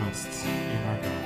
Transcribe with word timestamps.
trusts 0.00 0.44
in 0.46 0.82
our 0.88 0.98
God. 1.02 1.24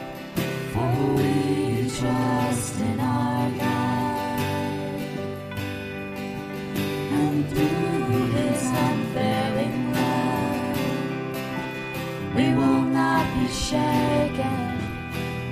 For 0.72 0.90
we 1.14 1.88
trust 1.98 2.80
in 2.80 3.00
our 3.00 3.50
God, 3.50 4.40
and 7.20 7.48
through 7.50 8.26
His 8.36 8.62
unfailing 8.86 9.92
love, 9.92 10.76
we 12.36 12.46
will 12.54 12.82
not 12.82 13.24
be 13.38 13.46
shaken. 13.48 14.60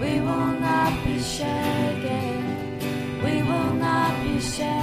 We 0.00 0.20
will 0.20 0.52
not 0.68 0.92
be 1.04 1.20
shaken. 1.20 2.38
We 3.24 3.42
will 3.42 3.74
not 3.74 4.22
be 4.24 4.40
shaken. 4.40 4.81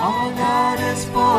all 0.00 0.30
that 0.30 0.80
is 0.80 1.04
for 1.12 1.29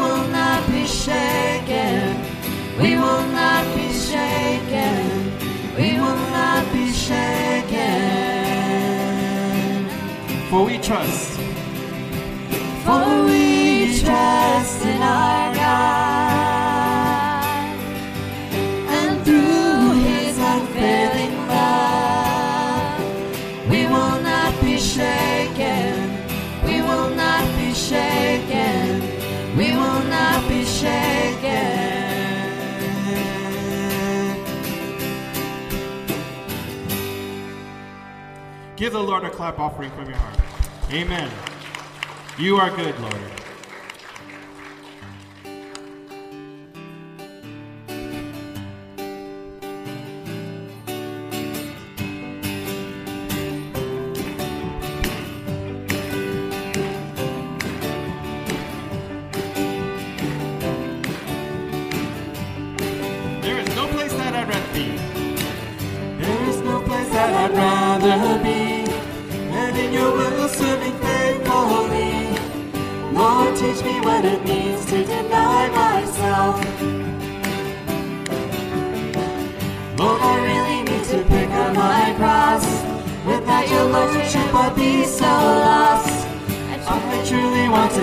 will 0.00 0.26
not 0.28 0.66
be 0.68 0.86
shaken. 0.86 2.16
We 2.80 2.96
will 2.96 3.26
not 3.40 3.64
be 3.76 3.88
shaken. 3.92 5.02
We 5.76 5.88
will 6.02 6.22
not 6.40 6.62
be 6.72 6.86
shaken. 6.92 7.90
For 10.48 10.64
we 10.64 10.78
trust 10.78 11.29
Give 38.80 38.94
the 38.94 39.02
Lord 39.02 39.24
a 39.24 39.28
clap 39.28 39.58
offering 39.58 39.90
from 39.90 40.06
your 40.06 40.16
heart. 40.16 40.38
Amen. 40.90 41.30
You 42.38 42.56
are 42.56 42.74
good, 42.74 42.98
Lord. 42.98 43.39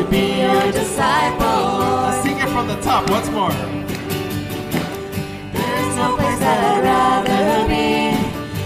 be 0.10 0.42
your 0.42 0.72
disciple. 0.72 2.12
Sing 2.24 2.38
it 2.38 2.50
from 2.50 2.68
the 2.68 2.80
top 2.82 3.10
once 3.10 3.30
more. 3.30 3.52
There's 5.54 5.96
no 5.96 6.16
place 6.18 6.40
that 6.40 6.60
I'd 6.72 6.84
rather 6.84 7.68
be 7.68 8.16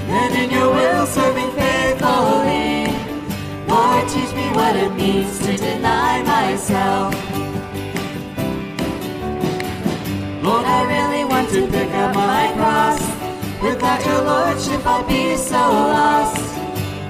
than 0.07 0.31
in 0.41 0.50
your 0.51 0.69
will, 0.74 1.05
serving 1.05 1.51
faithfully. 1.51 2.91
Lord, 3.67 4.07
teach 4.10 4.33
me 4.36 4.48
what 4.57 4.75
it 4.75 4.93
means 4.95 5.39
to 5.39 5.57
deny 5.57 6.21
myself. 6.24 7.13
Lord, 10.43 10.65
I 10.65 10.81
really 10.93 11.24
want 11.25 11.50
to 11.50 11.67
pick 11.67 11.91
up 11.93 12.15
my 12.15 12.51
cross. 12.55 13.00
Without 13.62 14.03
your 14.05 14.21
lordship, 14.24 14.86
I'll 14.86 15.07
be 15.07 15.36
so 15.38 15.55
lost. 15.55 16.38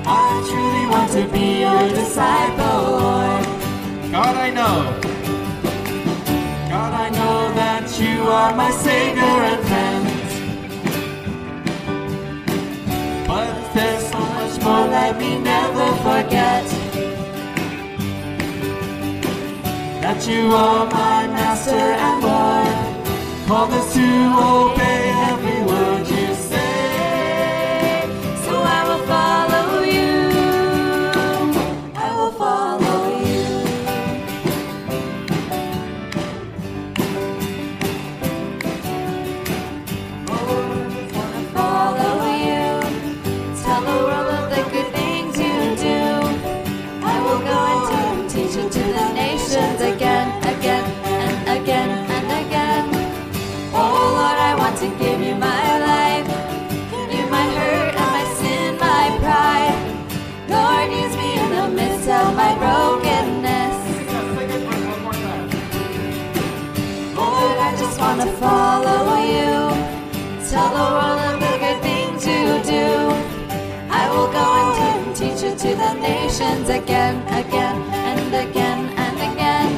I 0.03 0.43
truly 0.49 0.85
want 0.89 1.11
to 1.13 1.23
be 1.31 1.61
your 1.61 1.87
disciple, 1.89 3.20
God, 4.11 4.35
I 4.35 4.49
know. 4.49 4.99
God, 6.69 6.93
I 6.93 7.09
know 7.11 7.53
that 7.55 7.97
you 7.97 8.23
are 8.23 8.53
my 8.53 8.69
Savior 8.69 9.23
and 9.23 9.61
friend. 9.69 10.05
But 13.25 13.73
there's 13.73 14.05
so 14.11 14.19
much 14.19 14.61
more 14.65 14.87
that 14.89 15.17
we 15.17 15.39
never 15.39 15.87
forget. 16.03 16.65
That 20.01 20.27
you 20.27 20.51
are 20.55 20.85
my 20.87 21.27
Master 21.27 21.71
and 21.71 22.21
Lord. 22.21 23.47
Call 23.47 23.71
us 23.71 23.93
to 23.93 24.07
obey 24.51 25.03
every 25.31 25.61
word 25.63 26.10
nations 76.01 76.69
again, 76.69 77.15
again, 77.27 77.77
and 77.93 78.33
again, 78.33 78.89
and 78.97 79.17
again. 79.31 79.69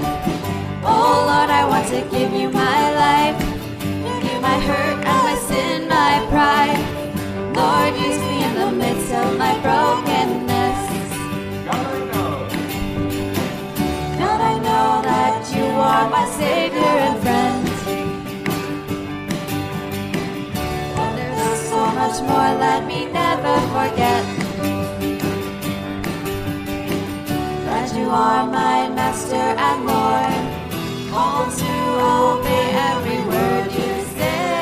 Oh 0.83 1.25
Lord, 1.29 1.49
I 1.49 1.65
want 1.67 1.87
to 1.89 2.01
give 2.15 2.31
you 2.33 2.49
my 2.49 2.81
life, 3.05 3.37
give 3.79 4.23
you 4.31 4.39
my 4.39 4.57
hurt 4.67 4.99
and 5.05 5.23
my 5.29 5.35
sin, 5.47 5.87
my 5.87 6.25
pride. 6.31 6.79
Lord, 7.55 7.93
use 7.99 8.19
me 8.29 8.43
in 8.47 8.53
the 8.55 8.71
midst 8.71 9.11
of 9.13 9.37
my 9.37 9.53
brokenness. 9.61 10.79
God, 14.19 14.39
I 14.41 14.57
know 14.59 15.01
that 15.03 15.51
you 15.55 15.65
are 15.65 16.09
my 16.09 16.25
Savior 16.39 16.95
and 17.07 17.19
friend. 17.21 17.67
There's 21.17 21.61
so 21.69 21.85
much 21.99 22.21
more 22.21 22.51
Let 22.59 22.85
me 22.87 23.05
never 23.05 23.55
forget. 23.75 24.32
you 27.95 28.09
are 28.09 28.45
my 28.47 28.89
master 28.89 29.35
and 29.35 29.85
Lord. 29.85 31.12
Called 31.12 31.51
to 31.62 31.73
obey 32.17 32.65
every 32.91 33.19
word 33.29 33.71
you 33.71 33.91
say. 34.17 34.52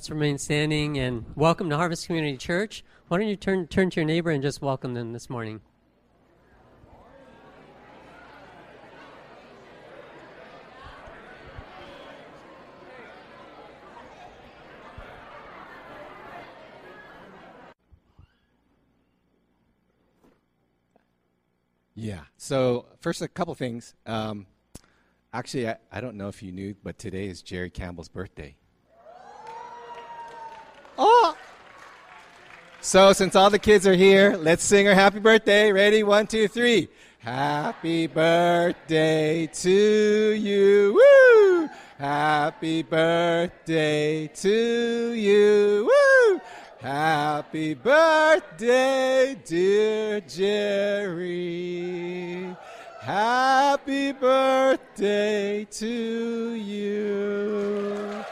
Let's 0.00 0.08
remain 0.08 0.38
standing 0.38 0.98
and 0.98 1.26
welcome 1.36 1.68
to 1.68 1.76
Harvest 1.76 2.06
Community 2.06 2.38
Church. 2.38 2.82
Why 3.08 3.18
don't 3.18 3.28
you 3.28 3.36
turn, 3.36 3.66
turn 3.66 3.90
to 3.90 4.00
your 4.00 4.06
neighbor 4.06 4.30
and 4.30 4.42
just 4.42 4.62
welcome 4.62 4.94
them 4.94 5.12
this 5.12 5.28
morning? 5.28 5.60
Yeah. 21.94 22.20
So 22.38 22.86
first, 23.00 23.20
a 23.20 23.28
couple 23.28 23.54
things. 23.54 23.92
Um, 24.06 24.46
actually, 25.34 25.68
I, 25.68 25.76
I, 25.92 26.00
don't 26.00 26.16
know 26.16 26.28
if 26.28 26.42
you 26.42 26.52
knew, 26.52 26.74
but 26.82 26.96
today 26.96 27.26
is 27.26 27.42
Jerry 27.42 27.68
Campbell's 27.68 28.08
birthday 28.08 28.56
oh. 31.00 31.36
So, 32.82 33.12
since 33.12 33.34
all 33.36 33.50
the 33.50 33.58
kids 33.58 33.86
are 33.86 33.94
here, 33.94 34.36
let's 34.38 34.62
sing 34.64 34.86
her 34.86 34.94
happy 34.94 35.18
birthday. 35.18 35.72
Ready? 35.72 36.02
One, 36.02 36.26
two, 36.26 36.48
three. 36.48 36.88
Happy 37.18 38.06
birthday 38.06 39.46
to 39.46 40.32
you. 40.32 40.94
Woo! 40.94 41.68
Happy 41.98 42.82
birthday 42.82 44.26
to 44.28 45.12
you. 45.12 45.90
Woo! 45.90 46.40
Happy 46.80 47.74
birthday, 47.74 49.36
dear 49.44 50.22
Jerry. 50.22 51.36
Happy 53.00 54.12
birthday 54.12 55.66
to 55.70 56.54
you. 56.54 58.24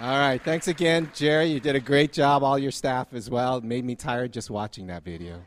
All 0.00 0.18
right. 0.18 0.42
Thanks 0.42 0.66
again, 0.66 1.08
Jerry. 1.14 1.46
You 1.46 1.60
did 1.60 1.76
a 1.76 1.80
great 1.80 2.12
job, 2.12 2.42
all 2.42 2.58
your 2.58 2.72
staff 2.72 3.14
as 3.14 3.30
well. 3.30 3.58
It 3.58 3.64
made 3.64 3.84
me 3.84 3.94
tired 3.94 4.32
just 4.32 4.50
watching 4.50 4.88
that 4.88 5.04
video. 5.04 5.40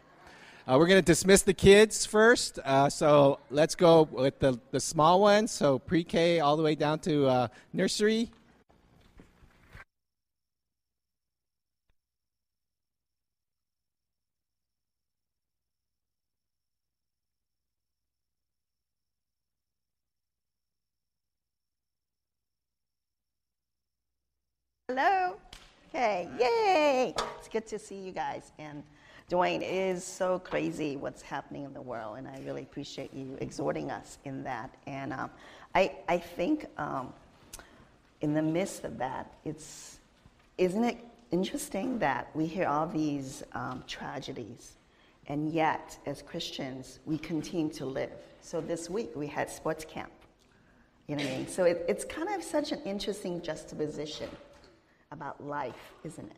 Uh, 0.65 0.77
we're 0.79 0.87
going 0.87 1.01
to 1.01 1.05
dismiss 1.05 1.41
the 1.41 1.53
kids 1.53 2.05
first. 2.05 2.57
Uh, 2.63 2.89
so 2.89 3.39
let's 3.51 3.75
go 3.75 4.07
with 4.09 4.39
the, 4.39 4.57
the 4.71 4.79
small 4.79 5.19
ones. 5.19 5.51
So 5.51 5.79
pre 5.79 6.01
K 6.01 6.39
all 6.39 6.55
the 6.55 6.63
way 6.63 6.75
down 6.75 6.99
to 6.99 7.27
uh, 7.27 7.47
nursery. 7.73 8.31
Okay, 25.97 26.29
yay! 26.39 27.15
It's 27.39 27.47
good 27.47 27.65
to 27.69 27.79
see 27.79 27.95
you 27.95 28.11
guys. 28.11 28.51
And 28.59 28.83
Dwayne, 29.31 29.63
it 29.63 29.73
is 29.73 30.03
so 30.03 30.37
crazy 30.37 30.95
what's 30.95 31.23
happening 31.23 31.63
in 31.63 31.73
the 31.73 31.81
world, 31.81 32.19
and 32.19 32.27
I 32.27 32.39
really 32.45 32.61
appreciate 32.61 33.11
you 33.15 33.35
exhorting 33.41 33.89
us 33.89 34.19
in 34.23 34.43
that. 34.43 34.69
And 34.85 35.11
um, 35.11 35.31
I, 35.73 35.95
I 36.07 36.19
think 36.19 36.67
um, 36.77 37.11
in 38.21 38.35
the 38.35 38.43
midst 38.43 38.83
of 38.83 38.99
that, 38.99 39.33
it's 39.43 39.97
isn't 40.59 40.83
it 40.83 41.03
interesting 41.31 41.97
that 41.97 42.29
we 42.35 42.45
hear 42.45 42.67
all 42.67 42.85
these 42.85 43.41
um, 43.53 43.83
tragedies, 43.87 44.73
and 45.29 45.51
yet 45.51 45.97
as 46.05 46.21
Christians 46.21 46.99
we 47.07 47.17
continue 47.17 47.73
to 47.73 47.87
live. 47.87 48.11
So 48.41 48.61
this 48.61 48.87
week 48.87 49.15
we 49.15 49.25
had 49.25 49.49
sports 49.49 49.83
camp. 49.83 50.11
You 51.07 51.15
know 51.15 51.23
what 51.23 51.33
I 51.33 51.37
mean? 51.37 51.47
So 51.47 51.63
it, 51.63 51.83
it's 51.89 52.05
kind 52.05 52.29
of 52.35 52.43
such 52.43 52.71
an 52.71 52.83
interesting 52.85 53.41
juxtaposition 53.41 54.29
about 55.11 55.43
life, 55.43 55.93
isn't 56.03 56.29
it? 56.29 56.37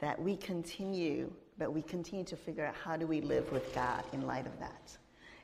That 0.00 0.20
we 0.20 0.36
continue, 0.36 1.30
but 1.58 1.72
we 1.72 1.82
continue 1.82 2.24
to 2.24 2.36
figure 2.36 2.64
out 2.64 2.74
how 2.74 2.96
do 2.96 3.06
we 3.06 3.20
live 3.20 3.50
with 3.52 3.74
God 3.74 4.04
in 4.12 4.26
light 4.26 4.46
of 4.46 4.58
that. 4.60 4.96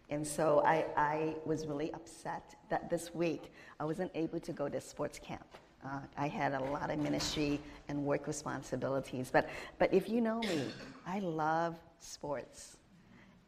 And 0.08 0.26
so 0.26 0.62
I, 0.64 0.86
I 0.96 1.34
was 1.44 1.66
really 1.66 1.92
upset 1.92 2.54
that 2.70 2.88
this 2.88 3.14
week 3.14 3.52
I 3.80 3.84
wasn't 3.84 4.12
able 4.14 4.38
to 4.40 4.52
go 4.52 4.68
to 4.68 4.80
sports 4.80 5.18
camp. 5.18 5.46
Uh, 5.84 5.98
I 6.16 6.28
had 6.28 6.54
a 6.54 6.60
lot 6.60 6.90
of 6.90 6.98
ministry 6.98 7.60
and 7.88 8.04
work 8.04 8.26
responsibilities. 8.26 9.30
But, 9.32 9.48
but 9.78 9.92
if 9.92 10.08
you 10.08 10.20
know 10.20 10.40
me, 10.40 10.68
I 11.06 11.18
love 11.20 11.76
sports. 11.98 12.76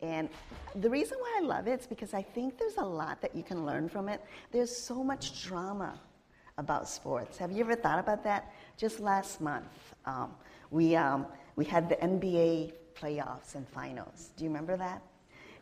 And 0.00 0.28
the 0.76 0.90
reason 0.90 1.18
why 1.18 1.40
I 1.40 1.44
love 1.44 1.66
it 1.66 1.80
is 1.80 1.87
because 1.87 2.14
I 2.14 2.22
think 2.22 2.58
there's 2.58 2.76
a 2.76 2.84
lot 2.84 3.20
that 3.22 3.34
you 3.34 3.42
can 3.42 3.66
learn 3.66 3.88
from 3.88 4.08
it. 4.08 4.20
There's 4.52 4.76
so 4.76 5.02
much 5.02 5.44
drama 5.44 5.98
about 6.56 6.88
sports. 6.88 7.38
Have 7.38 7.50
you 7.50 7.61
ever 7.61 7.74
thought 7.74 7.98
about 7.98 8.22
that? 8.24 8.52
Just 8.79 9.01
last 9.01 9.41
month, 9.41 9.67
um, 10.07 10.31
we, 10.71 10.95
um, 10.95 11.27
we 11.57 11.64
had 11.64 11.88
the 11.88 11.97
NBA 11.97 12.73
playoffs 12.95 13.57
and 13.57 13.69
finals. 13.69 14.31
Do 14.37 14.45
you 14.45 14.51
remember 14.51 14.77
that? 14.77 15.03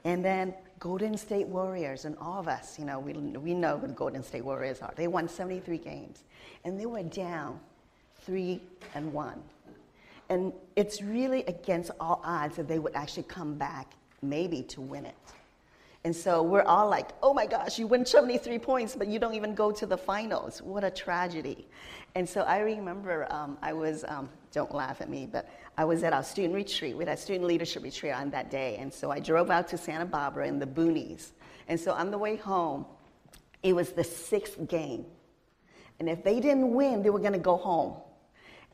And 0.04 0.22
then 0.22 0.52
Golden 0.78 1.16
State 1.16 1.46
Warriors 1.46 2.04
and 2.04 2.16
all 2.18 2.38
of 2.38 2.46
us, 2.46 2.78
you 2.78 2.84
know, 2.84 3.00
we, 3.00 3.14
we 3.14 3.54
know 3.54 3.78
who 3.78 3.86
the 3.86 3.94
Golden 3.94 4.22
State 4.22 4.44
Warriors 4.44 4.82
are. 4.82 4.92
They 4.94 5.08
won 5.08 5.30
73 5.30 5.78
games, 5.78 6.24
and 6.64 6.78
they 6.78 6.84
were 6.84 7.02
down 7.02 7.58
three 8.20 8.60
and 8.94 9.10
one. 9.14 9.42
And 10.28 10.52
it's 10.76 11.00
really 11.00 11.42
against 11.44 11.92
all 11.98 12.20
odds 12.22 12.56
that 12.56 12.68
they 12.68 12.78
would 12.78 12.94
actually 12.94 13.22
come 13.22 13.54
back, 13.54 13.92
maybe 14.20 14.62
to 14.64 14.82
win 14.82 15.06
it. 15.06 15.14
And 16.06 16.14
so 16.14 16.40
we're 16.40 16.62
all 16.62 16.88
like, 16.88 17.08
oh 17.20 17.34
my 17.34 17.46
gosh, 17.46 17.80
you 17.80 17.88
win 17.88 18.06
73 18.06 18.60
points, 18.60 18.94
but 18.94 19.08
you 19.08 19.18
don't 19.18 19.34
even 19.34 19.56
go 19.56 19.72
to 19.72 19.86
the 19.86 19.96
finals. 19.96 20.62
What 20.62 20.84
a 20.84 20.90
tragedy. 20.92 21.66
And 22.14 22.28
so 22.28 22.42
I 22.42 22.60
remember 22.60 23.26
um, 23.28 23.58
I 23.60 23.72
was, 23.72 24.04
um, 24.06 24.28
don't 24.52 24.72
laugh 24.72 25.00
at 25.00 25.10
me, 25.10 25.26
but 25.26 25.48
I 25.76 25.84
was 25.84 26.04
at 26.04 26.12
our 26.12 26.22
student 26.22 26.54
retreat. 26.54 26.96
We 26.96 27.04
had 27.04 27.18
a 27.18 27.20
student 27.20 27.44
leadership 27.44 27.82
retreat 27.82 28.12
on 28.12 28.30
that 28.30 28.52
day. 28.52 28.76
And 28.76 28.94
so 28.94 29.10
I 29.10 29.18
drove 29.18 29.50
out 29.50 29.66
to 29.66 29.76
Santa 29.76 30.04
Barbara 30.04 30.46
in 30.46 30.60
the 30.60 30.66
boonies. 30.66 31.32
And 31.66 31.78
so 31.80 31.90
on 31.90 32.12
the 32.12 32.18
way 32.18 32.36
home, 32.36 32.86
it 33.64 33.74
was 33.74 33.90
the 33.90 34.04
sixth 34.04 34.68
game. 34.68 35.06
And 35.98 36.08
if 36.08 36.22
they 36.22 36.38
didn't 36.38 36.72
win, 36.72 37.02
they 37.02 37.10
were 37.10 37.18
going 37.18 37.32
to 37.32 37.40
go 37.40 37.56
home. 37.56 37.96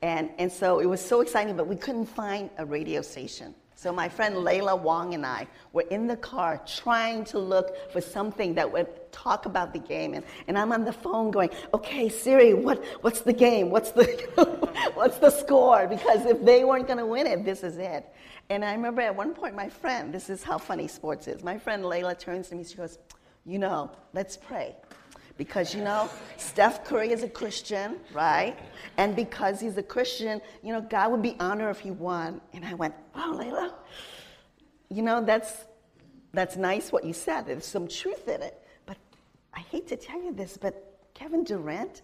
And, 0.03 0.29
and 0.37 0.53
so 0.53 0.81
it 0.81 0.87
was 0.87 1.01
so 1.01 1.23
exciting, 1.23 1.57
but 1.57 1.67
we 1.67 1.77
couldn't 1.77 2.11
find 2.11 2.51
a 2.59 2.67
radio 2.67 3.01
station. 3.01 3.55
So 3.83 3.93
my 3.93 4.09
friend 4.09 4.37
Layla 4.37 4.79
Wong 4.79 5.13
and 5.13 5.27
I 5.27 5.49
were 5.73 5.85
in 5.91 6.07
the 6.07 6.17
car 6.17 6.63
trying 6.65 7.25
to 7.25 7.41
look 7.41 7.91
for 7.91 8.01
something 8.01 8.55
that 8.55 8.71
would 8.71 8.87
talk 9.11 9.45
about 9.45 9.73
the 9.73 9.81
game. 9.81 10.15
And, 10.15 10.25
and 10.47 10.57
I'm 10.57 10.71
on 10.71 10.85
the 10.85 10.93
phone 10.93 11.33
going, 11.33 11.51
okay, 11.75 12.09
Siri, 12.09 12.55
what, 12.55 12.81
what's 13.01 13.23
the 13.23 13.33
game? 13.33 13.71
What's 13.71 13.91
the, 13.91 14.05
what's 14.95 15.19
the 15.19 15.31
score? 15.31 15.89
Because 15.89 16.27
if 16.27 16.45
they 16.45 16.63
weren't 16.63 16.87
going 16.87 17.01
to 17.01 17.07
win 17.07 17.27
it, 17.27 17.45
this 17.45 17.65
is 17.65 17.77
it. 17.77 18.07
And 18.51 18.65
I 18.65 18.71
remember 18.71 19.01
at 19.01 19.17
one 19.17 19.35
point, 19.35 19.57
my 19.57 19.69
friend, 19.69 20.15
this 20.15 20.31
is 20.31 20.45
how 20.45 20.59
funny 20.59 20.87
sports 20.87 21.27
is. 21.27 21.43
My 21.43 21.59
friend 21.59 21.83
Layla 21.83 22.17
turns 22.17 22.51
to 22.51 22.55
me, 22.55 22.63
she 22.63 22.77
goes, 22.77 23.01
you 23.45 23.59
know, 23.59 23.91
let's 24.13 24.37
pray 24.37 24.77
because 25.37 25.75
you 25.75 25.83
know 25.83 26.09
Steph 26.37 26.85
Curry 26.85 27.13
is 27.13 27.23
a 27.23 27.29
Christian, 27.29 27.97
right? 28.13 28.57
And 28.97 29.17
because 29.17 29.61
he's 29.61 29.77
a 29.77 29.83
Christian, 29.83 30.41
you 30.63 30.73
know 30.73 30.81
God 30.81 31.11
would 31.11 31.23
be 31.23 31.37
honored 31.41 31.71
if 31.71 31.81
he 31.81 31.91
won. 31.91 32.41
And 32.53 32.65
I 32.65 32.75
went, 32.75 32.95
wow, 33.15 33.33
Layla, 33.35 33.73
you 34.89 35.03
know 35.03 35.25
that's 35.25 35.65
that's 36.33 36.57
nice 36.57 36.93
what 36.93 37.05
you 37.05 37.13
said. 37.13 37.47
There's 37.47 37.67
some 37.67 37.89
truth 37.89 38.29
in 38.29 38.43
it, 38.43 38.61
but 38.87 38.97
I 39.55 39.61
hate 39.61 39.87
to 39.89 39.97
tell 39.97 40.23
you 40.23 40.33
this, 40.33 40.57
but 40.57 41.01
Kevin 41.15 41.45
Durant, 41.45 42.03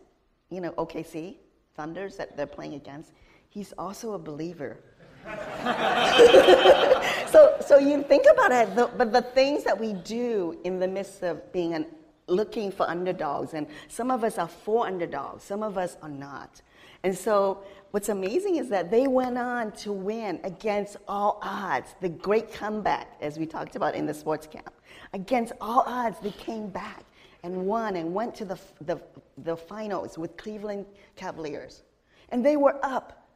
you 0.51 0.61
know 0.61 0.73
OKC 0.73 1.37
Thunders 1.75 2.17
that 2.17 2.37
they're 2.37 2.47
playing 2.47 2.75
against, 2.75 3.13
he's 3.49 3.73
also 3.79 4.15
a 4.15 4.19
believer. 4.19 4.81
so, 7.29 7.55
so 7.67 7.79
you 7.79 8.03
think 8.03 8.25
about 8.33 8.51
it, 8.51 8.75
the, 8.75 8.87
but 8.97 9.13
the 9.13 9.21
things 9.21 9.63
that 9.65 9.79
we 9.79 9.93
do 9.93 10.59
in 10.65 10.79
the 10.79 10.89
midst 10.89 11.23
of 11.23 11.53
being 11.53 11.75
an 11.75 11.85
looking 12.29 12.71
for 12.71 12.89
underdogs, 12.89 13.55
and 13.55 13.67
some 13.89 14.11
of 14.11 14.25
us 14.25 14.39
are 14.39 14.49
for 14.49 14.87
underdogs, 14.87 15.45
some 15.45 15.63
of 15.63 15.77
us 15.79 15.97
are 16.03 16.09
not. 16.09 16.63
And 17.05 17.17
so, 17.17 17.63
what's 17.93 18.09
amazing 18.09 18.57
is 18.57 18.69
that 18.71 18.91
they 18.91 19.07
went 19.07 19.39
on 19.39 19.73
to 19.73 19.93
win 19.93 20.41
against 20.45 20.97
all 21.07 21.39
odds, 21.43 21.95
the 22.01 22.09
great 22.09 22.53
comeback, 22.53 23.17
as 23.21 23.39
we 23.39 23.47
talked 23.47 23.77
about 23.77 23.95
in 23.95 24.07
the 24.07 24.15
sports 24.15 24.47
camp. 24.47 24.73
Against 25.13 25.53
all 25.61 25.85
odds, 25.87 26.19
they 26.21 26.33
came 26.33 26.69
back 26.69 27.05
and 27.45 27.67
won 27.67 27.97
and 27.97 28.13
went 28.13 28.35
to 28.37 28.45
the, 28.45 28.59
the, 28.81 29.01
the 29.39 29.57
finals 29.57 30.19
with 30.19 30.37
Cleveland 30.37 30.87
Cavaliers. 31.15 31.83
And 32.31 32.45
they 32.45 32.57
were 32.57 32.79
up. 32.85 33.29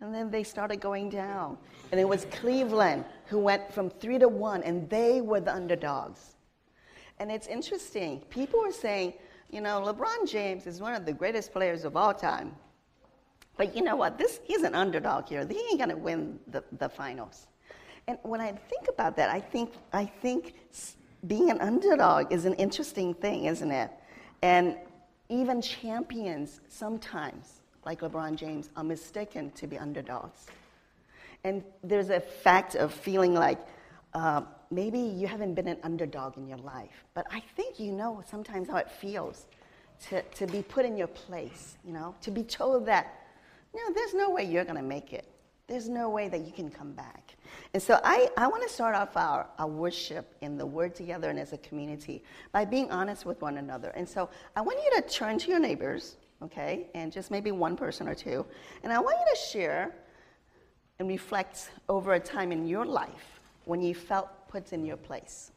And 0.00 0.12
then 0.12 0.30
they 0.30 0.42
started 0.42 0.80
going 0.80 1.10
down. 1.10 1.58
And 1.92 2.00
it 2.00 2.08
was 2.08 2.24
Cleveland 2.32 3.04
who 3.26 3.38
went 3.38 3.72
from 3.72 3.88
three 3.88 4.18
to 4.18 4.26
one, 4.26 4.62
and 4.62 4.88
they 4.90 5.20
were 5.20 5.38
the 5.38 5.54
underdogs. 5.54 6.31
And 7.22 7.30
it's 7.30 7.46
interesting. 7.46 8.18
People 8.30 8.58
are 8.64 8.72
saying, 8.72 9.12
you 9.48 9.60
know, 9.60 9.80
LeBron 9.80 10.28
James 10.28 10.66
is 10.66 10.80
one 10.80 10.92
of 10.92 11.06
the 11.06 11.12
greatest 11.12 11.52
players 11.52 11.84
of 11.84 11.96
all 11.96 12.12
time. 12.12 12.52
But 13.56 13.76
you 13.76 13.82
know 13.84 13.94
what? 13.94 14.18
This 14.18 14.40
he's 14.42 14.64
an 14.64 14.74
underdog 14.74 15.28
here. 15.28 15.46
He 15.46 15.56
ain't 15.70 15.78
gonna 15.78 15.96
win 15.96 16.40
the, 16.48 16.64
the 16.78 16.88
finals. 16.88 17.46
And 18.08 18.18
when 18.22 18.40
I 18.40 18.50
think 18.50 18.88
about 18.88 19.14
that, 19.18 19.30
I 19.30 19.38
think 19.38 19.72
I 19.92 20.04
think 20.04 20.56
being 21.28 21.48
an 21.48 21.60
underdog 21.60 22.32
is 22.32 22.44
an 22.44 22.54
interesting 22.54 23.14
thing, 23.14 23.44
isn't 23.44 23.70
it? 23.70 23.92
And 24.42 24.76
even 25.28 25.62
champions 25.62 26.60
sometimes, 26.66 27.60
like 27.86 28.00
LeBron 28.00 28.34
James, 28.34 28.68
are 28.74 28.82
mistaken 28.82 29.52
to 29.52 29.68
be 29.68 29.78
underdogs. 29.78 30.46
And 31.44 31.62
there's 31.84 32.10
a 32.10 32.18
fact 32.18 32.74
of 32.74 32.92
feeling 32.92 33.32
like 33.32 33.60
uh, 34.14 34.42
maybe 34.70 34.98
you 34.98 35.26
haven't 35.26 35.54
been 35.54 35.68
an 35.68 35.78
underdog 35.82 36.36
in 36.36 36.46
your 36.46 36.58
life, 36.58 37.04
but 37.14 37.26
I 37.30 37.40
think 37.56 37.80
you 37.80 37.92
know 37.92 38.22
sometimes 38.28 38.68
how 38.68 38.76
it 38.76 38.90
feels 38.90 39.46
to, 40.08 40.22
to 40.22 40.46
be 40.46 40.62
put 40.62 40.84
in 40.84 40.96
your 40.96 41.06
place, 41.06 41.76
you 41.84 41.92
know, 41.92 42.14
to 42.22 42.30
be 42.30 42.42
told 42.42 42.86
that, 42.86 43.26
know, 43.74 43.94
there's 43.94 44.14
no 44.14 44.30
way 44.30 44.44
you're 44.44 44.64
going 44.64 44.76
to 44.76 44.82
make 44.82 45.12
it. 45.12 45.26
There's 45.68 45.88
no 45.88 46.10
way 46.10 46.28
that 46.28 46.40
you 46.40 46.52
can 46.52 46.70
come 46.70 46.92
back. 46.92 47.36
And 47.72 47.82
so 47.82 48.00
I, 48.02 48.28
I 48.36 48.46
want 48.48 48.62
to 48.62 48.68
start 48.68 48.94
off 48.94 49.16
our, 49.16 49.46
our 49.58 49.66
worship 49.66 50.34
in 50.40 50.58
the 50.58 50.66
Word 50.66 50.94
together 50.94 51.30
and 51.30 51.38
as 51.38 51.52
a 51.52 51.58
community 51.58 52.22
by 52.50 52.64
being 52.64 52.90
honest 52.90 53.24
with 53.24 53.40
one 53.40 53.58
another. 53.58 53.90
And 53.90 54.06
so 54.06 54.28
I 54.56 54.60
want 54.60 54.78
you 54.84 55.00
to 55.00 55.08
turn 55.08 55.38
to 55.38 55.50
your 55.50 55.60
neighbors, 55.60 56.16
okay, 56.42 56.88
and 56.94 57.12
just 57.12 57.30
maybe 57.30 57.52
one 57.52 57.76
person 57.76 58.08
or 58.08 58.14
two. 58.14 58.44
And 58.82 58.92
I 58.92 58.98
want 58.98 59.16
you 59.18 59.34
to 59.34 59.40
share 59.40 59.94
and 60.98 61.08
reflect 61.08 61.70
over 61.88 62.14
a 62.14 62.20
time 62.20 62.52
in 62.52 62.66
your 62.66 62.84
life 62.84 63.31
when 63.64 63.80
you 63.80 63.94
felt 63.94 64.28
put 64.48 64.72
in 64.72 64.84
your 64.84 64.96
place. 64.96 65.50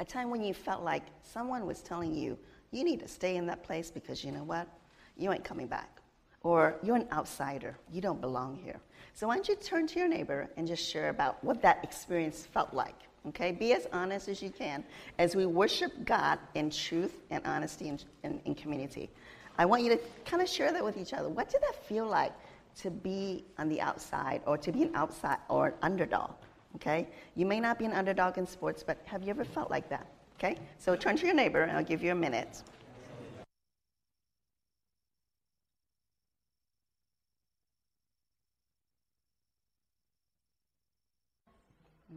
A 0.00 0.04
time 0.04 0.30
when 0.30 0.42
you 0.42 0.54
felt 0.54 0.82
like 0.82 1.02
someone 1.22 1.66
was 1.66 1.80
telling 1.80 2.14
you, 2.14 2.38
you 2.70 2.84
need 2.84 3.00
to 3.00 3.08
stay 3.08 3.36
in 3.36 3.46
that 3.46 3.64
place 3.64 3.90
because 3.90 4.24
you 4.24 4.32
know 4.32 4.44
what? 4.44 4.68
You 5.16 5.32
ain't 5.32 5.44
coming 5.44 5.66
back. 5.66 6.00
Or 6.42 6.76
you're 6.82 6.96
an 6.96 7.08
outsider. 7.12 7.76
You 7.92 8.00
don't 8.00 8.20
belong 8.20 8.56
here. 8.62 8.80
So 9.14 9.26
why 9.26 9.34
don't 9.34 9.48
you 9.48 9.56
turn 9.56 9.88
to 9.88 9.98
your 9.98 10.08
neighbor 10.08 10.48
and 10.56 10.66
just 10.66 10.88
share 10.88 11.08
about 11.08 11.42
what 11.42 11.60
that 11.62 11.82
experience 11.82 12.46
felt 12.46 12.72
like? 12.72 12.94
Okay? 13.26 13.50
Be 13.50 13.72
as 13.72 13.88
honest 13.92 14.28
as 14.28 14.40
you 14.40 14.50
can 14.50 14.84
as 15.18 15.34
we 15.34 15.46
worship 15.46 15.92
God 16.04 16.38
in 16.54 16.70
truth 16.70 17.18
and 17.30 17.44
honesty 17.44 17.88
and 17.88 18.40
in, 18.44 18.54
community. 18.54 19.10
I 19.58 19.64
want 19.64 19.82
you 19.82 19.90
to 19.90 19.98
kind 20.24 20.40
of 20.40 20.48
share 20.48 20.72
that 20.72 20.84
with 20.84 20.96
each 20.96 21.12
other. 21.12 21.28
What 21.28 21.50
did 21.50 21.60
that 21.62 21.84
feel 21.86 22.06
like 22.06 22.32
to 22.76 22.90
be 22.90 23.44
on 23.58 23.68
the 23.68 23.80
outside 23.80 24.42
or 24.46 24.56
to 24.58 24.70
be 24.70 24.84
an 24.84 24.92
outside 24.94 25.38
or 25.48 25.66
an 25.66 25.74
underdog? 25.82 26.30
Okay? 26.76 27.08
You 27.34 27.46
may 27.46 27.60
not 27.60 27.78
be 27.78 27.84
an 27.84 27.92
underdog 27.92 28.38
in 28.38 28.46
sports, 28.46 28.82
but 28.82 28.98
have 29.04 29.22
you 29.22 29.30
ever 29.30 29.44
felt 29.44 29.70
like 29.70 29.88
that? 29.88 30.06
Okay? 30.38 30.56
So 30.78 30.94
turn 30.94 31.16
to 31.16 31.26
your 31.26 31.34
neighbor 31.34 31.62
and 31.62 31.76
I'll 31.76 31.84
give 31.84 32.02
you 32.02 32.12
a 32.12 32.14
minute. 32.14 32.62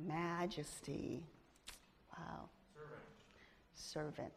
Majesty. 0.07 1.23
Wow. 2.17 2.49
Servant. 3.73 4.09
Servant. 4.09 4.33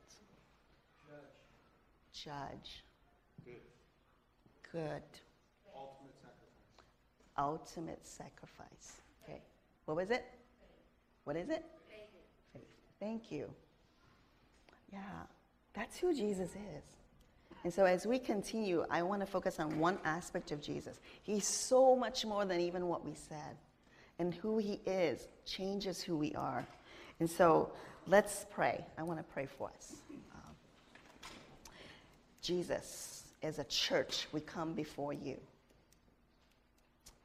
Judge. 2.13 2.25
Judge. 2.25 2.85
Good. 3.45 3.55
Good. 4.73 5.03
Ultimate 5.77 6.15
sacrifice. 6.21 7.39
Ultimate 7.39 8.07
sacrifice. 8.07 9.03
Okay. 9.23 9.41
What 9.85 9.97
was 9.97 10.11
it? 10.11 10.25
What 11.25 11.37
is 11.37 11.49
it? 11.49 11.65
Faith. 12.53 12.63
Thank 13.01 13.31
you. 13.31 13.51
Yeah, 14.93 15.01
that's 15.75 15.99
who 15.99 16.15
Jesus 16.15 16.51
is. 16.51 16.85
And 17.65 17.73
so 17.73 17.87
as 17.87 18.07
we 18.07 18.19
continue, 18.19 18.85
I 18.91 19.03
want 19.03 19.21
to 19.21 19.27
focus 19.27 19.59
on 19.59 19.79
one 19.79 19.99
aspect 20.05 20.53
of 20.53 20.61
Jesus. 20.61 21.01
He's 21.23 21.47
so 21.47 21.97
much 21.97 22.25
more 22.27 22.45
than 22.45 22.61
even 22.61 22.89
what 22.89 23.05
we 23.05 23.15
said. 23.15 23.57
And 24.19 24.35
who 24.35 24.59
he 24.59 24.81
is 24.87 25.27
changes 25.45 26.01
who 26.03 26.17
we 26.17 26.35
are. 26.35 26.65
And 27.21 27.29
so 27.29 27.73
let's 28.07 28.47
pray. 28.51 28.85
I 28.99 29.03
want 29.03 29.19
to 29.19 29.25
pray 29.25 29.47
for 29.47 29.71
us. 29.77 29.95
Um, 30.11 30.55
Jesus, 32.43 33.25
as 33.43 33.59
a 33.59 33.65
church, 33.65 34.29
we 34.31 34.41
come 34.41 34.75
before 34.75 35.13
you. 35.13 35.39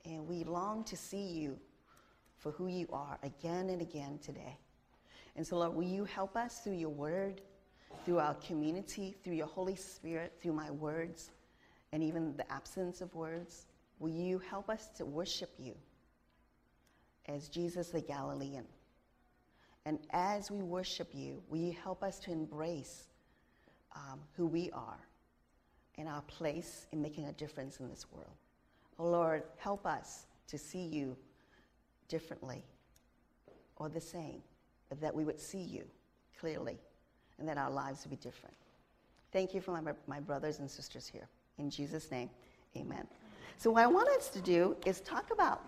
And 0.06 0.28
we 0.28 0.45
long 0.45 0.84
to 0.86 0.98
see 0.98 1.28
you 1.28 1.60
for 2.39 2.52
who 2.52 2.67
you 2.67 2.88
are 2.91 3.17
again 3.23 3.69
and 3.69 3.82
again 3.82 4.19
today. 4.23 4.58
And 5.36 5.45
so, 5.45 5.58
Lord, 5.58 5.75
will 5.75 5.84
you 5.84 6.06
help 6.06 6.36
us 6.36 6.60
through 6.60 6.73
your 6.73 6.89
word, 6.89 7.41
through 8.06 8.19
our 8.19 8.34
community, 8.36 9.15
through 9.23 9.36
your 9.36 9.47
Holy 9.47 9.75
Spirit, 9.75 10.34
through 10.41 10.54
my 10.54 10.71
words, 10.71 11.32
and 11.91 12.02
even 12.04 12.36
the 12.36 12.52
absence 12.52 13.02
of 13.02 13.13
words? 13.13 13.65
Will 13.99 14.10
you 14.10 14.39
help 14.39 14.69
us 14.69 14.89
to 14.97 15.06
worship 15.06 15.52
you 15.58 15.75
as 17.28 17.49
Jesus 17.49 17.89
the 17.89 18.02
Galilean? 18.02 18.65
And 19.86 19.99
as 20.12 20.49
we 20.52 20.62
worship 20.62 21.10
you, 21.13 21.41
will 21.49 21.60
you 21.60 21.75
help 21.84 22.04
us 22.04 22.19
to 22.19 22.32
embrace 22.32 23.08
um, 23.95 24.19
who 24.36 24.45
we 24.45 24.71
are 24.71 24.99
and 25.97 26.08
our 26.08 26.21
place 26.23 26.88
in 26.91 27.02
making 27.02 27.25
a 27.25 27.34
difference 27.34 27.80
in 27.80 27.89
this 27.89 28.06
world? 28.12 28.36
Oh 28.97 29.10
Lord, 29.10 29.43
help 29.58 29.86
us 29.86 30.25
to 30.47 30.58
see 30.58 30.84
you 30.84 31.15
differently 32.10 32.63
or 33.78 33.88
the 33.88 34.02
same, 34.02 34.41
that 35.00 35.15
we 35.15 35.24
would 35.24 35.39
see 35.39 35.62
you 35.62 35.84
clearly 36.39 36.78
and 37.38 37.48
that 37.48 37.58
our 37.58 37.72
lives 37.72 38.04
would 38.04 38.10
be 38.10 38.17
different. 38.17 38.56
Thank 39.32 39.54
you 39.54 39.62
for 39.62 39.72
my, 39.80 39.93
my 40.08 40.19
brothers 40.19 40.60
and 40.60 40.69
sisters 40.69 41.08
here. 41.08 41.28
In 41.58 41.69
Jesus' 41.69 42.12
name, 42.12 42.30
amen. 42.76 43.08
So, 43.58 43.72
what 43.72 43.84
I 43.84 43.88
want 43.88 44.10
us 44.10 44.30
to 44.30 44.41
do 44.41 44.76
is 44.86 45.02
talk 45.02 45.32
about 45.32 45.63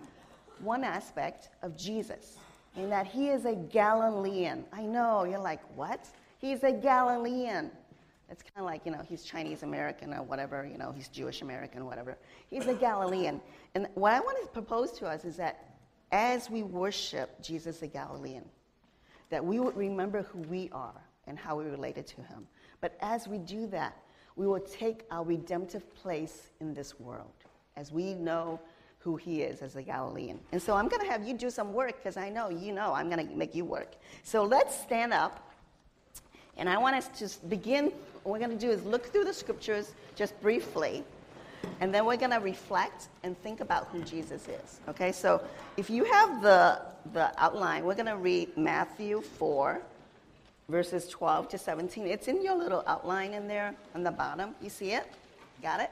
one 0.60 0.84
aspect 0.84 1.50
of 1.62 1.78
Jesus, 1.78 2.38
in 2.76 2.90
that 2.90 3.06
he 3.06 3.30
is 3.30 3.46
a 3.46 3.56
Galilean. 3.56 4.66
I 4.72 4.84
know, 4.84 5.24
you're 5.26 5.40
like, 5.40 5.62
what? 5.76 6.08
He's 6.40 6.64
a 6.64 6.72
Galilean. 6.72 7.70
It's 8.30 8.44
kind 8.44 8.60
of 8.60 8.66
like, 8.66 8.86
you 8.86 8.94
know, 8.94 9.02
he's 9.08 9.24
Chinese 9.24 9.64
American 9.64 10.14
or 10.14 10.24
whatever, 10.24 10.66
you 10.66 10.78
know, 10.78 10.94
he's 10.94 11.10
Jewish 11.10 11.42
American, 11.42 11.86
whatever. 11.86 12.18
He's 12.50 12.66
a 12.66 12.74
Galilean. 12.74 13.42
And 13.76 13.88
what 13.96 14.14
I 14.14 14.22
want 14.22 14.42
to 14.42 14.48
propose 14.48 14.94
to 14.94 15.06
us 15.06 15.26
is 15.26 15.36
that 15.36 15.71
as 16.12 16.50
we 16.50 16.64
worship 16.64 17.42
Jesus 17.42 17.80
the 17.80 17.88
Galilean, 17.88 18.44
that 19.30 19.44
we 19.44 19.60
would 19.60 19.76
remember 19.76 20.24
who 20.24 20.40
we 20.40 20.70
are 20.72 21.02
and 21.28 21.38
how 21.40 21.58
we 21.58 21.66
related 21.66 22.06
to 22.08 22.22
him. 22.22 22.48
But 22.82 22.98
as 23.02 23.28
we 23.28 23.38
do 23.38 23.68
that, 23.68 23.98
we 24.36 24.48
will 24.48 24.60
take 24.60 25.06
our 25.12 25.24
redemptive 25.24 25.94
place 25.96 26.50
in 26.60 26.74
this 26.74 27.00
world 27.00 27.32
as 27.76 27.92
we 27.92 28.14
know 28.14 28.60
who 29.00 29.16
he 29.16 29.42
is 29.42 29.62
as 29.62 29.76
a 29.76 29.82
Galilean. 29.82 30.40
And 30.52 30.62
so 30.62 30.76
I'm 30.76 30.88
going 30.88 31.02
to 31.02 31.12
have 31.12 31.28
you 31.28 31.34
do 31.34 31.50
some 31.50 31.74
work 31.74 31.98
because 31.98 32.18
I 32.18 32.30
know 32.30 32.50
you 32.50 32.72
know 32.72 32.94
I'm 32.94 33.10
going 33.10 33.28
to 33.28 33.36
make 33.36 33.56
you 33.56 33.66
work. 33.66 33.94
So 34.24 34.44
let's 34.44 34.78
stand 34.80 35.14
up. 35.14 35.48
And 36.58 36.70
I 36.70 36.78
want 36.78 36.96
us 36.96 37.08
to 37.20 37.48
begin. 37.48 37.86
What 38.24 38.34
we're 38.34 38.46
going 38.46 38.58
to 38.58 38.66
do 38.66 38.70
is 38.70 38.84
look 38.84 39.12
through 39.12 39.24
the 39.24 39.34
scriptures 39.34 39.94
just 40.16 40.40
briefly. 40.42 41.04
And 41.80 41.94
then 41.94 42.06
we're 42.06 42.18
going 42.18 42.32
to 42.32 42.40
reflect 42.40 43.08
and 43.24 43.38
think 43.42 43.60
about 43.60 43.88
who 43.88 44.02
Jesus 44.04 44.48
is. 44.48 44.80
Okay, 44.90 45.12
so 45.12 45.42
if 45.78 45.90
you 45.90 46.04
have 46.04 46.42
the, 46.42 46.82
the 47.14 47.32
outline, 47.42 47.84
we're 47.86 47.96
going 47.96 48.06
to 48.06 48.18
read 48.18 48.56
Matthew 48.58 49.22
4, 49.22 49.82
verses 50.70 51.08
12 51.08 51.50
to 51.50 51.58
17. 51.58 52.06
It's 52.08 52.28
in 52.28 52.44
your 52.44 52.56
little 52.56 52.84
outline 52.88 53.34
in 53.34 53.48
there 53.48 53.74
on 53.96 54.04
the 54.04 54.12
bottom. 54.12 54.56
You 54.62 54.70
see 54.70 54.92
it? 54.92 55.06
Got 55.62 55.82
it? 55.82 55.90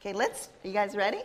Okay, 0.00 0.12
let's, 0.12 0.48
you 0.62 0.72
guys 0.72 0.96
ready? 0.96 1.22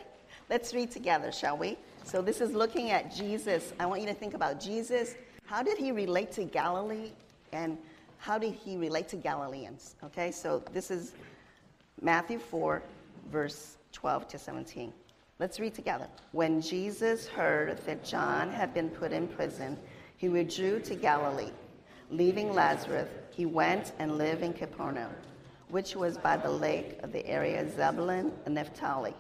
Let's 0.50 0.74
read 0.74 0.92
together, 0.92 1.32
shall 1.32 1.58
we? 1.58 1.78
So 2.06 2.22
this 2.22 2.42
is 2.42 2.54
looking 2.54 2.92
at 2.92 3.16
Jesus. 3.16 3.74
I 3.80 3.86
want 3.86 4.02
you 4.02 4.08
to 4.08 4.14
think 4.14 4.34
about 4.34 4.60
Jesus. 4.60 5.16
How 5.46 5.64
did 5.64 5.78
he 5.78 5.92
relate 5.92 6.32
to 6.34 6.44
Galilee? 6.44 7.12
And 7.52 7.78
how 8.18 8.38
did 8.38 8.54
he 8.54 8.78
relate 8.78 9.08
to 9.10 9.16
Galileans? 9.16 9.96
Okay, 10.04 10.32
so 10.32 10.64
this 10.72 10.92
is 10.92 11.14
Matthew 12.02 12.40
4, 12.40 12.82
verse 13.32 13.78
12 13.94 14.28
to 14.30 14.38
17. 14.38 14.92
Let's 15.40 15.60
read 15.60 15.74
together. 15.74 16.08
When 16.32 16.62
Jesus 16.62 17.28
heard 17.28 17.78
that 17.86 18.04
John 18.04 18.52
had 18.52 18.74
been 18.74 18.90
put 18.90 19.12
in 19.12 19.28
prison, 19.28 19.78
he 20.18 20.30
withdrew 20.30 20.82
to 20.82 20.96
Galilee. 20.96 21.52
Leaving 22.10 22.54
Nazareth, 22.54 23.10
he 23.32 23.46
went 23.46 23.94
and 24.00 24.18
lived 24.18 24.44
in 24.44 24.54
Capernaum, 24.54 25.12
which 25.70 25.96
was 25.96 26.18
by 26.18 26.38
the 26.38 26.52
lake 26.52 27.00
of 27.02 27.12
the 27.12 27.26
area 27.26 27.62
of 27.62 27.76
Zebulun 27.76 28.32
and 28.46 28.56
Naphtali, 28.56 29.14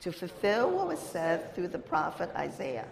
to 0.00 0.12
fulfill 0.12 0.70
what 0.70 0.86
was 0.86 1.00
said 1.00 1.54
through 1.54 1.68
the 1.68 1.78
prophet 1.78 2.30
Isaiah. 2.36 2.86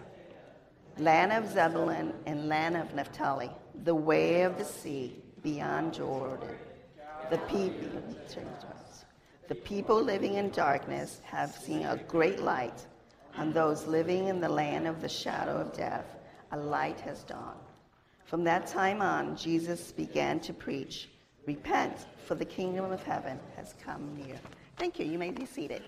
Land 0.97 1.31
of 1.31 1.51
Zebulun 1.51 2.13
and 2.25 2.49
land 2.49 2.75
of 2.75 2.93
Naphtali, 2.93 3.49
the 3.83 3.95
way 3.95 4.41
of 4.41 4.57
the 4.57 4.65
sea 4.65 5.15
beyond 5.41 5.93
Jordan. 5.93 6.49
The 7.29 7.37
people, 7.39 8.01
the 9.47 9.55
people 9.55 10.01
living 10.01 10.35
in 10.35 10.49
darkness 10.49 11.21
have 11.23 11.55
seen 11.55 11.83
a 11.83 11.97
great 12.07 12.39
light. 12.39 12.85
On 13.37 13.53
those 13.53 13.85
living 13.85 14.27
in 14.27 14.41
the 14.41 14.49
land 14.49 14.87
of 14.87 15.01
the 15.01 15.07
shadow 15.09 15.57
of 15.57 15.71
death, 15.73 16.05
a 16.51 16.57
light 16.57 16.99
has 17.01 17.23
dawned. 17.23 17.59
From 18.25 18.43
that 18.43 18.67
time 18.67 19.01
on, 19.01 19.37
Jesus 19.37 19.91
began 19.91 20.39
to 20.41 20.53
preach, 20.53 21.07
Repent, 21.45 21.93
for 22.25 22.35
the 22.35 22.43
kingdom 22.43 22.91
of 22.91 23.01
heaven 23.03 23.39
has 23.55 23.73
come 23.81 24.17
near. 24.17 24.35
Thank 24.75 24.99
you. 24.99 25.05
You 25.05 25.17
may 25.17 25.31
be 25.31 25.45
seated. 25.45 25.81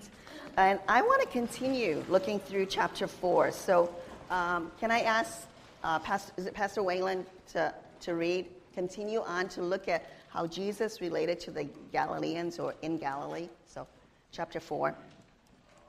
And 0.56 0.80
I 0.88 1.02
want 1.02 1.22
to 1.22 1.28
continue 1.28 2.04
looking 2.08 2.40
through 2.40 2.68
chapter 2.68 3.08
4. 3.08 3.52
So, 3.52 3.94
um, 4.30 4.72
can 4.80 4.90
I 4.90 5.02
ask, 5.02 5.48
uh, 5.84 6.00
Pastor, 6.00 6.32
is 6.38 6.46
it 6.46 6.54
Pastor 6.54 6.82
Wayland 6.82 7.26
to, 7.52 7.74
to 8.02 8.14
read? 8.16 8.46
Continue 8.74 9.22
on 9.22 9.50
to 9.50 9.62
look 9.62 9.90
at 9.90 10.06
how 10.30 10.46
Jesus 10.46 11.02
related 11.02 11.40
to 11.42 11.52
the 11.52 11.66
Galileans 11.92 12.60
or 12.60 12.76
in 12.82 12.98
Galilee. 12.98 13.50
So, 13.66 13.88
chapter 14.32 14.60
4. 14.60 14.94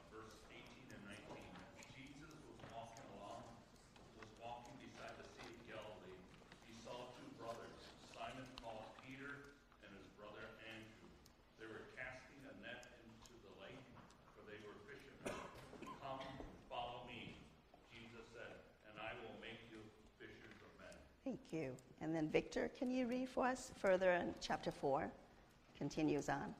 verse 0.08 0.32
18 0.48 0.64
and 0.96 1.04
19. 1.28 1.44
Jesus 1.92 2.32
was 2.48 2.56
walking 2.72 3.04
along, 3.20 3.44
was 4.16 4.32
walking 4.40 4.72
beside 4.80 5.12
the 5.20 5.28
Sea 5.28 5.52
of 5.52 5.60
Galilee. 5.68 6.16
He 6.64 6.72
saw 6.80 7.12
two 7.20 7.28
brothers, 7.36 7.76
Simon 8.16 8.48
called 8.64 8.88
Peter 9.04 9.52
and 9.84 9.92
his 9.92 10.08
brother 10.16 10.48
Andrew. 10.72 11.04
They 11.60 11.68
were 11.68 11.84
casting 12.00 12.40
a 12.48 12.54
net 12.64 12.88
into 13.04 13.36
the 13.44 13.52
lake, 13.60 13.84
for 14.32 14.40
they 14.48 14.56
were 14.64 14.72
fishermen. 14.88 15.36
Come, 16.00 16.24
follow 16.72 17.04
me, 17.04 17.36
Jesus 17.92 18.24
said, 18.32 18.56
and 18.88 18.96
I 18.96 19.12
will 19.20 19.36
make 19.44 19.60
you 19.68 19.84
fishers 20.16 20.56
of 20.64 20.72
men. 20.80 20.96
Thank 21.28 21.44
you. 21.52 21.76
And 22.00 22.14
then, 22.14 22.28
Victor, 22.28 22.70
can 22.78 22.90
you 22.90 23.06
read 23.06 23.28
for 23.28 23.46
us 23.46 23.72
further 23.78 24.12
in 24.12 24.34
chapter 24.40 24.70
4? 24.70 25.10
Continues 25.76 26.28
on. 26.28 26.54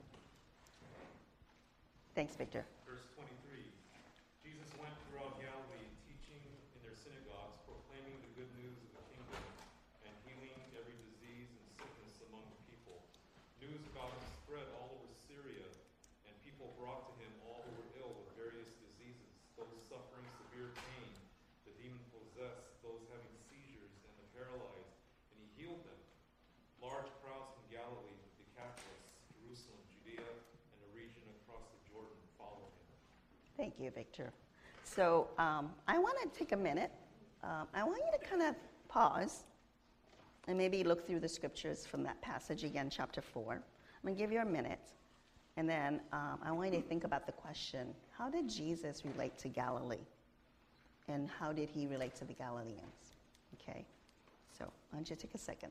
Thanks, 2.15 2.35
Victor. 2.35 2.67
Verse 2.85 3.07
23 3.15 3.65
Jesus 4.43 4.69
went 4.77 4.93
throughout 5.07 5.39
Galilee, 5.39 5.89
teaching 6.11 6.43
in 6.43 6.81
their 6.83 6.99
synagogues, 6.99 7.57
proclaiming 7.65 8.19
the 8.21 8.33
good 8.35 8.51
news 8.59 8.75
of 8.83 8.99
the 8.99 9.05
kingdom, 9.15 9.41
and 10.05 10.13
healing 10.27 10.59
every 10.75 10.99
disease 11.07 11.49
and 11.55 11.65
sickness 11.79 12.19
among 12.29 12.43
the 12.51 12.61
people. 12.67 12.99
News 13.63 13.81
about 13.95 14.11
him 14.11 14.27
spread 14.43 14.67
all 14.75 15.01
over 15.01 15.09
Syria, 15.31 15.65
and 16.27 16.35
people 16.43 16.75
brought 16.77 17.09
to 17.09 17.15
him 17.23 17.31
all 17.47 17.63
who 17.63 17.73
were 17.79 17.91
ill 18.03 18.13
with 18.21 18.35
various 18.35 18.69
diseases, 18.83 19.31
those 19.55 19.71
suffering 19.87 20.27
severe 20.45 20.75
pain, 20.77 21.09
the 21.63 21.73
demon 21.79 22.03
possessed, 22.11 22.75
those 22.83 23.07
having 23.15 23.39
seizures, 23.47 23.95
and 24.03 24.15
the 24.19 24.29
paralyzed, 24.35 24.99
and 25.31 25.39
he 25.41 25.49
healed 25.57 25.81
them. 25.87 26.01
Large 26.83 27.09
crowds 27.23 27.55
from 27.55 27.65
Galilee, 27.71 28.19
the 28.35 28.45
Decapolis, 28.51 29.09
Jerusalem, 29.41 29.79
Judea, 29.89 30.27
and 30.27 30.79
the 30.85 30.93
region 30.93 31.23
of 31.31 31.41
Thank 33.61 33.79
you, 33.79 33.91
Victor. 33.91 34.33
So 34.85 35.29
um, 35.39 35.73
I 35.87 35.99
want 35.99 36.17
to 36.23 36.39
take 36.39 36.53
a 36.53 36.57
minute. 36.57 36.91
Um, 37.45 37.69
I 37.75 37.85
want 37.85 37.99
you 37.99 38.19
to 38.19 38.27
kind 38.27 38.41
of 38.41 38.55
pause 38.89 39.45
and 40.49 40.57
maybe 40.57 40.83
look 40.83 41.07
through 41.07 41.21
the 41.21 41.29
scriptures 41.29 41.85
from 41.85 42.03
that 42.05 42.19
passage 42.23 42.65
again, 42.65 42.89
chapter 42.89 43.21
4. 43.21 43.53
I'm 43.53 43.61
going 44.03 44.17
to 44.17 44.19
give 44.19 44.33
you 44.33 44.41
a 44.41 44.47
minute. 44.47 44.81
And 45.59 45.69
then 45.69 46.01
um, 46.11 46.39
I 46.43 46.53
want 46.53 46.73
you 46.73 46.81
to 46.81 46.89
think 46.89 47.05
about 47.05 47.27
the 47.27 47.33
question 47.33 47.89
how 48.17 48.31
did 48.31 48.49
Jesus 48.49 49.03
relate 49.05 49.37
to 49.41 49.49
Galilee? 49.49 50.07
And 51.09 51.29
how 51.29 51.53
did 51.53 51.69
he 51.69 51.87
relate 51.87 52.15
to 52.15 52.25
the 52.25 52.33
Galileans? 52.33 53.19
Okay? 53.61 53.85
So 54.59 54.65
why 54.65 55.01
don't 55.01 55.11
you 55.11 55.17
take 55.17 55.35
a 55.35 55.39
second? 55.39 55.71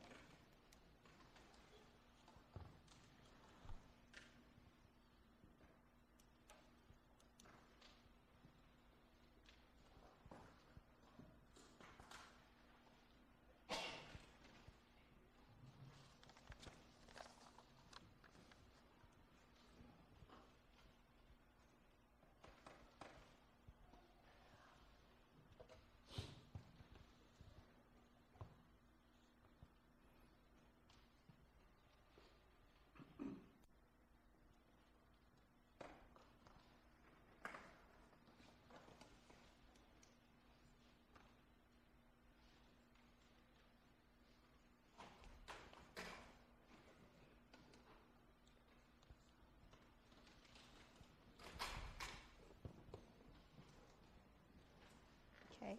Okay, 55.62 55.76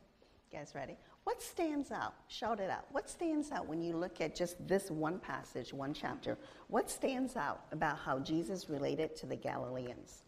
you 0.52 0.60
guys 0.60 0.74
ready? 0.76 0.98
What 1.24 1.42
stands 1.42 1.92
out? 1.92 2.14
Shout 2.28 2.60
it 2.60 2.70
out. 2.70 2.86
What 2.92 3.10
stands 3.10 3.52
out 3.52 3.68
when 3.68 3.82
you 3.82 3.96
look 3.96 4.22
at 4.22 4.36
just 4.36 4.68
this 4.68 4.90
one 4.90 5.20
passage, 5.20 5.74
one 5.74 5.94
chapter? 5.94 6.38
What 6.68 6.90
stands 6.90 7.36
out 7.36 7.66
about 7.72 7.98
how 8.00 8.20
Jesus 8.20 8.70
related 8.70 9.16
to 9.18 9.26
the 9.26 9.36
Galileans 9.36 10.24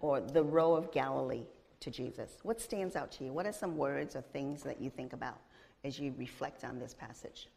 or 0.00 0.20
the 0.20 0.42
row 0.42 0.74
of 0.74 0.92
Galilee 0.92 1.46
to 1.80 1.90
Jesus? 1.90 2.38
What 2.42 2.60
stands 2.60 2.96
out 2.96 3.10
to 3.12 3.24
you? 3.24 3.32
What 3.32 3.46
are 3.46 3.52
some 3.52 3.76
words 3.76 4.16
or 4.16 4.20
things 4.20 4.62
that 4.62 4.80
you 4.80 4.90
think 4.90 5.12
about 5.12 5.38
as 5.84 5.98
you 5.98 6.14
reflect 6.16 6.64
on 6.64 6.78
this 6.78 6.94
passage? 6.94 7.48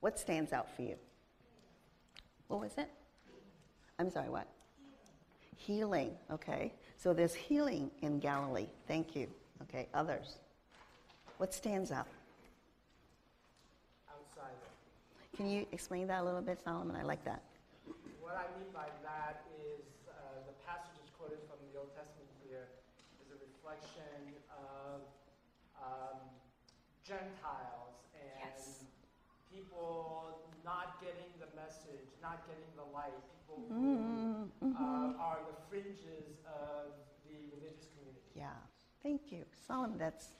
What 0.00 0.18
stands 0.18 0.52
out 0.52 0.74
for 0.74 0.82
you? 0.82 0.96
What 2.48 2.60
was 2.60 2.72
it? 2.78 2.90
I'm 3.98 4.10
sorry, 4.10 4.30
what? 4.30 4.48
Healing, 5.56 6.12
okay. 6.30 6.72
So 6.96 7.12
there's 7.12 7.34
healing 7.34 7.90
in 8.02 8.18
Galilee. 8.18 8.66
Thank 8.88 9.14
you. 9.14 9.28
Okay, 9.62 9.88
others. 9.92 10.38
What 11.40 11.56
stands 11.56 11.88
out? 11.88 12.04
outsider. 14.12 14.68
Can 15.34 15.48
you 15.48 15.64
explain 15.72 16.06
that 16.12 16.20
a 16.20 16.24
little 16.28 16.44
bit, 16.44 16.60
Solomon? 16.60 16.94
I 16.94 17.02
like 17.02 17.24
that. 17.24 17.40
What 18.20 18.36
I 18.36 18.44
mean 18.60 18.68
by 18.76 18.92
that 19.00 19.48
is 19.56 19.80
uh, 20.04 20.44
the 20.44 20.52
passages 20.68 21.08
quoted 21.16 21.40
from 21.48 21.56
the 21.72 21.80
Old 21.80 21.96
Testament 21.96 22.28
here 22.44 22.68
is 23.24 23.32
a 23.32 23.40
reflection 23.40 24.36
of 24.52 25.00
um, 25.80 26.20
Gentiles 27.08 28.04
and 28.20 28.60
people 29.48 30.44
not 30.60 31.00
getting 31.00 31.32
the 31.40 31.48
message, 31.56 32.04
not 32.20 32.44
getting 32.44 32.68
the 32.76 32.84
light, 32.92 33.16
people 33.48 33.64
who 33.72 34.44
uh, 34.76 35.16
are 35.16 35.40
the 35.48 35.56
fringes 35.72 36.44
of 36.44 36.92
the 37.24 37.32
religious 37.56 37.88
community. 37.96 38.28
Yeah. 38.36 38.52
Thank 39.02 39.32
you. 39.32 39.48
Solomon, 39.56 39.96
that's 39.96 40.36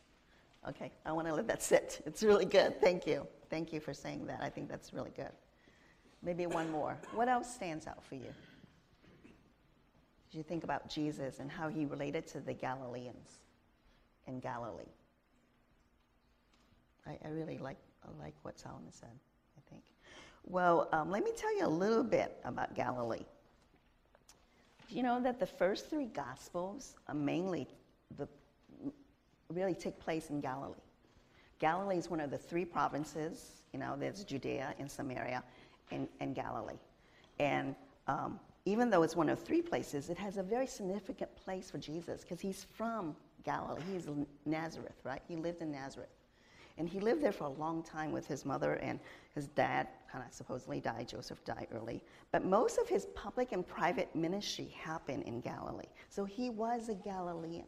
okay. 0.69 0.93
I 1.05 1.13
want 1.13 1.27
to 1.29 1.35
let 1.35 1.47
that 1.49 1.63
sit. 1.63 2.01
It's 2.07 2.23
really 2.23 2.45
good. 2.45 2.81
Thank 2.81 3.07
you. 3.07 3.27
Thank 3.49 3.73
you 3.73 3.81
for 3.81 3.93
saying 3.93 4.27
that. 4.27 4.41
I 4.43 4.49
think 4.49 4.69
that's 4.69 4.93
really 4.93 5.13
good. 5.17 5.33
Maybe 6.23 6.47
one 6.47 6.71
more. 6.71 6.99
What 7.15 7.29
else 7.29 7.53
stands 7.53 7.87
out 7.87 8.05
for 8.05 8.15
you? 8.15 8.33
As 10.29 10.35
you 10.35 10.43
think 10.43 10.65
about 10.65 10.89
Jesus 10.89 11.41
and 11.41 11.51
how 11.51 11.69
he 11.69 11.87
related 11.87 12.27
to 12.29 12.41
the 12.41 12.53
Galileans 12.53 13.39
in 14.27 14.39
Galilee. 14.39 14.85
I, 17.07 17.19
I 17.25 17.29
really 17.31 17.59
like, 17.59 17.79
I 18.05 18.23
like 18.23 18.35
what 18.43 18.59
Solomon 18.59 18.93
said, 18.93 19.09
I 19.57 19.71
think. 19.71 19.83
Well, 20.45 20.89
um, 20.93 21.11
let 21.11 21.25
me 21.25 21.33
tell 21.37 21.57
you 21.57 21.67
a 21.67 21.69
little 21.69 22.05
bit 22.05 22.39
about 22.45 22.75
Galilee. 22.75 23.25
Do 24.89 24.97
you 24.97 25.03
know 25.03 25.21
that 25.21 25.39
the 25.39 25.47
first 25.47 25.89
three 25.89 26.07
Gospels 26.07 26.97
are 27.09 27.15
mainly 27.15 27.69
the, 28.17 28.29
really 29.51 29.75
take 29.75 29.99
place 29.99 30.31
in 30.31 30.41
Galilee? 30.41 30.75
Galilee 31.59 31.99
is 31.99 32.09
one 32.09 32.21
of 32.21 32.31
the 32.31 32.39
three 32.39 32.65
provinces. 32.65 33.63
You 33.73 33.79
know, 33.79 33.97
there's 33.99 34.25
Judea 34.25 34.75
and 34.79 34.91
Samaria 34.91 35.43
and, 35.91 36.09
and 36.21 36.35
Galilee. 36.35 36.79
And 37.39 37.75
um, 38.09 38.41
even 38.65 38.91
though 38.91 39.03
it's 39.03 39.17
one 39.17 39.29
of 39.29 39.39
three 39.39 39.63
places, 39.63 40.11
it 40.11 40.19
has 40.19 40.37
a 40.37 40.43
very 40.43 40.67
significant 40.67 41.35
place 41.37 41.71
for 41.71 41.79
Jesus 41.79 42.23
because 42.23 42.41
he's 42.41 42.67
from 42.77 43.15
Galilee. 43.45 43.83
He's 43.93 44.09
Nazareth, 44.47 45.01
right? 45.05 45.23
He 45.29 45.37
lived 45.37 45.63
in 45.63 45.71
Nazareth. 45.71 46.09
And 46.79 46.89
he 46.89 46.99
lived 46.99 47.23
there 47.23 47.33
for 47.33 47.45
a 47.45 47.51
long 47.51 47.83
time 47.83 48.11
with 48.11 48.27
his 48.27 48.47
mother, 48.47 48.75
and 48.75 48.99
his 49.35 49.49
dad 49.49 49.89
kind 50.11 50.25
of 50.27 50.33
supposedly 50.33 50.81
died. 50.81 51.09
Joseph 51.09 51.45
died 51.45 51.67
early. 51.75 52.03
But 52.33 52.45
most 52.45 52.79
of 52.79 52.89
his 52.89 53.07
public 53.15 53.53
and 53.53 53.67
private 53.67 54.15
ministry 54.17 54.75
happened 54.81 55.25
in 55.25 55.41
Galilee. 55.41 55.89
So 56.09 56.25
he 56.25 56.49
was 56.49 56.89
a 56.89 56.95
Galilean. 56.95 57.67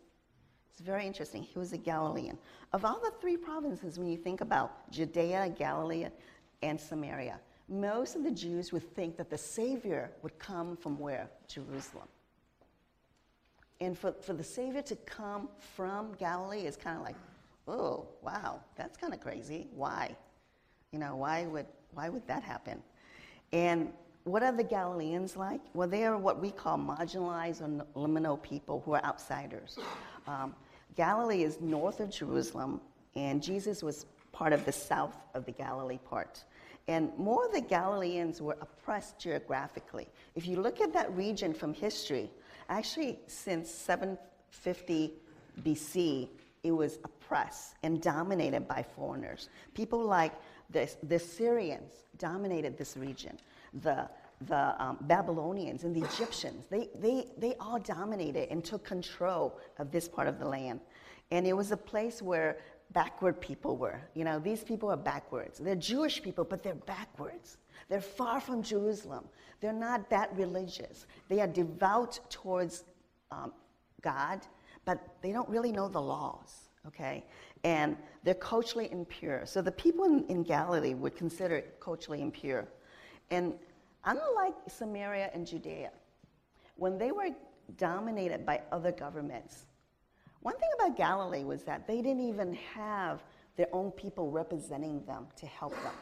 It's 0.72 0.80
very 0.80 1.06
interesting. 1.06 1.42
He 1.42 1.58
was 1.58 1.74
a 1.74 1.78
Galilean. 1.78 2.38
Of 2.72 2.86
all 2.86 2.98
the 2.98 3.12
three 3.20 3.36
provinces, 3.36 3.98
when 3.98 4.08
you 4.08 4.16
think 4.16 4.40
about 4.40 4.90
Judea, 4.90 5.54
Galilee, 5.58 6.06
and 6.62 6.80
Samaria, 6.80 7.38
most 7.68 8.16
of 8.16 8.24
the 8.24 8.30
Jews 8.30 8.72
would 8.72 8.94
think 8.94 9.18
that 9.18 9.28
the 9.28 9.36
Savior 9.36 10.10
would 10.22 10.38
come 10.38 10.76
from 10.76 10.98
where? 10.98 11.28
Jerusalem. 11.46 12.08
And 13.80 13.98
for, 13.98 14.12
for 14.12 14.32
the 14.32 14.44
Savior 14.44 14.80
to 14.82 14.96
come 14.96 15.48
from 15.58 16.14
Galilee 16.14 16.62
is 16.62 16.76
kind 16.76 16.96
of 16.96 17.04
like, 17.04 17.16
oh, 17.68 18.06
wow, 18.22 18.60
that's 18.74 18.96
kind 18.96 19.12
of 19.12 19.20
crazy. 19.20 19.66
Why? 19.74 20.16
You 20.92 21.00
know, 21.00 21.16
why 21.16 21.46
would, 21.46 21.66
why 21.92 22.08
would 22.08 22.26
that 22.28 22.42
happen? 22.42 22.82
And 23.52 23.92
what 24.24 24.42
are 24.42 24.52
the 24.52 24.64
Galileans 24.64 25.36
like? 25.36 25.60
Well, 25.74 25.88
they 25.88 26.04
are 26.04 26.16
what 26.16 26.40
we 26.40 26.50
call 26.50 26.78
marginalized 26.78 27.60
or 27.60 27.84
liminal 28.00 28.40
people 28.40 28.82
who 28.86 28.92
are 28.92 29.04
outsiders. 29.04 29.78
Um, 30.26 30.54
Galilee 30.96 31.42
is 31.42 31.60
north 31.60 32.00
of 32.00 32.10
Jerusalem, 32.10 32.80
and 33.14 33.42
Jesus 33.42 33.82
was 33.82 34.06
part 34.32 34.52
of 34.52 34.64
the 34.64 34.72
south 34.72 35.16
of 35.34 35.44
the 35.44 35.52
Galilee 35.52 35.98
part. 36.08 36.44
And 36.88 37.16
more 37.16 37.46
of 37.46 37.52
the 37.52 37.60
Galileans 37.60 38.42
were 38.42 38.56
oppressed 38.60 39.18
geographically. 39.18 40.08
If 40.34 40.46
you 40.46 40.60
look 40.60 40.80
at 40.80 40.92
that 40.94 41.14
region 41.14 41.54
from 41.54 41.74
history, 41.74 42.30
actually, 42.68 43.20
since 43.26 43.70
750 43.70 45.12
BC, 45.62 46.28
it 46.64 46.72
was 46.72 46.98
oppressed 47.04 47.74
and 47.82 48.02
dominated 48.02 48.66
by 48.66 48.84
foreigners. 48.96 49.48
People 49.74 50.00
like 50.04 50.32
the, 50.70 50.90
the 51.04 51.18
Syrians 51.18 51.92
dominated 52.18 52.76
this 52.76 52.96
region. 52.96 53.38
The, 53.82 54.08
the 54.46 54.82
um, 54.82 54.98
Babylonians 55.02 55.84
and 55.84 55.94
the 55.94 56.06
Egyptians, 56.06 56.66
they, 56.70 56.88
they, 57.00 57.26
they 57.38 57.54
all 57.60 57.78
dominated 57.78 58.50
and 58.50 58.64
took 58.64 58.84
control 58.84 59.58
of 59.78 59.90
this 59.90 60.08
part 60.08 60.28
of 60.28 60.38
the 60.38 60.46
land. 60.46 60.80
And 61.30 61.46
it 61.46 61.52
was 61.52 61.72
a 61.72 61.76
place 61.76 62.20
where 62.20 62.58
backward 62.92 63.40
people 63.40 63.76
were. 63.76 64.00
You 64.14 64.24
know, 64.24 64.38
these 64.38 64.62
people 64.62 64.90
are 64.90 64.96
backwards. 64.96 65.58
They're 65.58 65.74
Jewish 65.74 66.22
people, 66.22 66.44
but 66.44 66.62
they're 66.62 66.74
backwards. 66.74 67.56
They're 67.88 68.00
far 68.00 68.40
from 68.40 68.62
Jerusalem. 68.62 69.24
They're 69.60 69.72
not 69.72 70.10
that 70.10 70.34
religious. 70.36 71.06
They 71.28 71.40
are 71.40 71.46
devout 71.46 72.18
towards 72.30 72.84
um, 73.30 73.52
God, 74.00 74.40
but 74.84 75.00
they 75.22 75.32
don't 75.32 75.48
really 75.48 75.72
know 75.72 75.88
the 75.88 76.00
laws, 76.00 76.68
okay? 76.86 77.24
And 77.64 77.96
they're 78.24 78.34
culturally 78.34 78.90
impure. 78.90 79.42
So 79.46 79.62
the 79.62 79.72
people 79.72 80.04
in, 80.04 80.24
in 80.28 80.42
Galilee 80.42 80.94
would 80.94 81.16
consider 81.16 81.56
it 81.56 81.76
culturally 81.80 82.20
impure. 82.20 82.66
And 83.30 83.54
unlike 84.04 84.54
Samaria 84.68 85.30
and 85.34 85.46
Judea, 85.46 85.90
when 86.76 86.98
they 86.98 87.12
were 87.12 87.30
dominated 87.76 88.44
by 88.44 88.60
other 88.70 88.92
governments, 88.92 89.66
one 90.40 90.56
thing 90.58 90.70
about 90.78 90.96
Galilee 90.96 91.44
was 91.44 91.62
that 91.64 91.86
they 91.86 92.02
didn't 92.02 92.26
even 92.26 92.54
have 92.74 93.22
their 93.56 93.68
own 93.72 93.90
people 93.92 94.30
representing 94.30 95.04
them 95.04 95.26
to 95.36 95.46
help 95.46 95.74
them. 95.82 95.92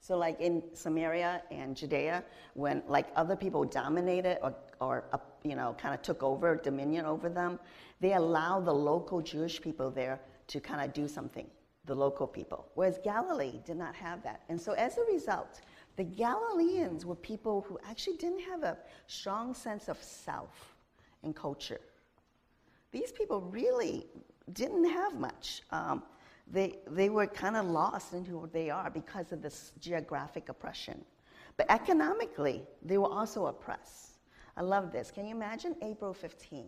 So, 0.00 0.16
like 0.16 0.40
in 0.40 0.62
Samaria 0.72 1.42
and 1.50 1.76
Judea, 1.76 2.22
when 2.54 2.82
like 2.86 3.08
other 3.16 3.34
people 3.34 3.64
dominated 3.64 4.38
or 4.42 4.54
or 4.80 5.04
uh, 5.12 5.18
you 5.42 5.56
know, 5.56 5.74
kind 5.78 5.94
of 5.94 6.02
took 6.02 6.22
over 6.22 6.56
dominion 6.56 7.06
over 7.06 7.28
them, 7.28 7.58
they 8.00 8.12
allowed 8.12 8.66
the 8.66 8.74
local 8.74 9.20
Jewish 9.20 9.60
people 9.60 9.90
there 9.90 10.20
to 10.48 10.60
kind 10.60 10.80
of 10.80 10.92
do 10.92 11.08
something, 11.08 11.46
the 11.86 11.94
local 11.94 12.26
people. 12.26 12.66
Whereas 12.74 12.98
Galilee 13.02 13.60
did 13.64 13.76
not 13.76 13.94
have 13.94 14.22
that. 14.22 14.42
And 14.48 14.60
so 14.60 14.72
as 14.72 14.98
a 14.98 15.02
result, 15.12 15.60
the 15.96 16.04
Galileans 16.04 17.06
were 17.06 17.14
people 17.14 17.64
who 17.66 17.78
actually 17.88 18.16
didn't 18.16 18.40
have 18.40 18.62
a 18.62 18.76
strong 19.06 19.54
sense 19.54 19.88
of 19.88 20.02
self 20.02 20.76
and 21.22 21.34
culture. 21.34 21.80
These 22.92 23.12
people 23.12 23.40
really 23.40 24.06
didn't 24.52 24.88
have 24.88 25.18
much. 25.18 25.62
Um, 25.70 26.02
they, 26.46 26.78
they 26.86 27.08
were 27.08 27.26
kind 27.26 27.56
of 27.56 27.66
lost 27.66 28.12
in 28.12 28.24
who 28.24 28.48
they 28.52 28.70
are 28.70 28.90
because 28.90 29.32
of 29.32 29.42
this 29.42 29.72
geographic 29.80 30.48
oppression. 30.48 31.04
But 31.56 31.70
economically, 31.70 32.62
they 32.82 32.98
were 32.98 33.10
also 33.10 33.46
oppressed. 33.46 34.18
I 34.56 34.62
love 34.62 34.92
this. 34.92 35.10
Can 35.10 35.26
you 35.26 35.34
imagine 35.34 35.74
April 35.82 36.12
15? 36.14 36.66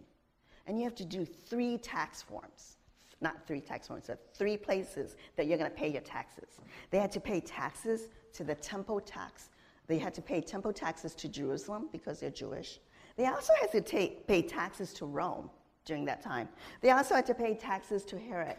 And 0.66 0.78
you 0.78 0.84
have 0.84 0.94
to 0.96 1.04
do 1.04 1.24
three 1.24 1.78
tax 1.78 2.22
forms. 2.22 2.77
Not 3.20 3.46
three 3.46 3.60
tax 3.60 3.88
points, 3.88 4.06
but 4.06 4.20
three 4.34 4.56
places 4.56 5.16
that 5.36 5.46
you're 5.46 5.58
going 5.58 5.70
to 5.70 5.76
pay 5.76 5.90
your 5.90 6.02
taxes. 6.02 6.60
They 6.90 6.98
had 6.98 7.10
to 7.12 7.20
pay 7.20 7.40
taxes 7.40 8.08
to 8.34 8.44
the 8.44 8.54
temple 8.54 9.00
tax. 9.00 9.50
They 9.88 9.98
had 9.98 10.14
to 10.14 10.22
pay 10.22 10.40
temple 10.40 10.72
taxes 10.72 11.14
to 11.16 11.28
Jerusalem 11.28 11.88
because 11.90 12.20
they're 12.20 12.30
Jewish. 12.30 12.78
They 13.16 13.26
also 13.26 13.52
had 13.60 13.72
to 13.72 13.82
pay 13.82 14.42
taxes 14.42 14.92
to 14.94 15.06
Rome 15.06 15.50
during 15.84 16.04
that 16.04 16.22
time. 16.22 16.48
They 16.80 16.90
also 16.90 17.14
had 17.14 17.26
to 17.26 17.34
pay 17.34 17.54
taxes 17.54 18.04
to 18.04 18.18
Herod. 18.18 18.56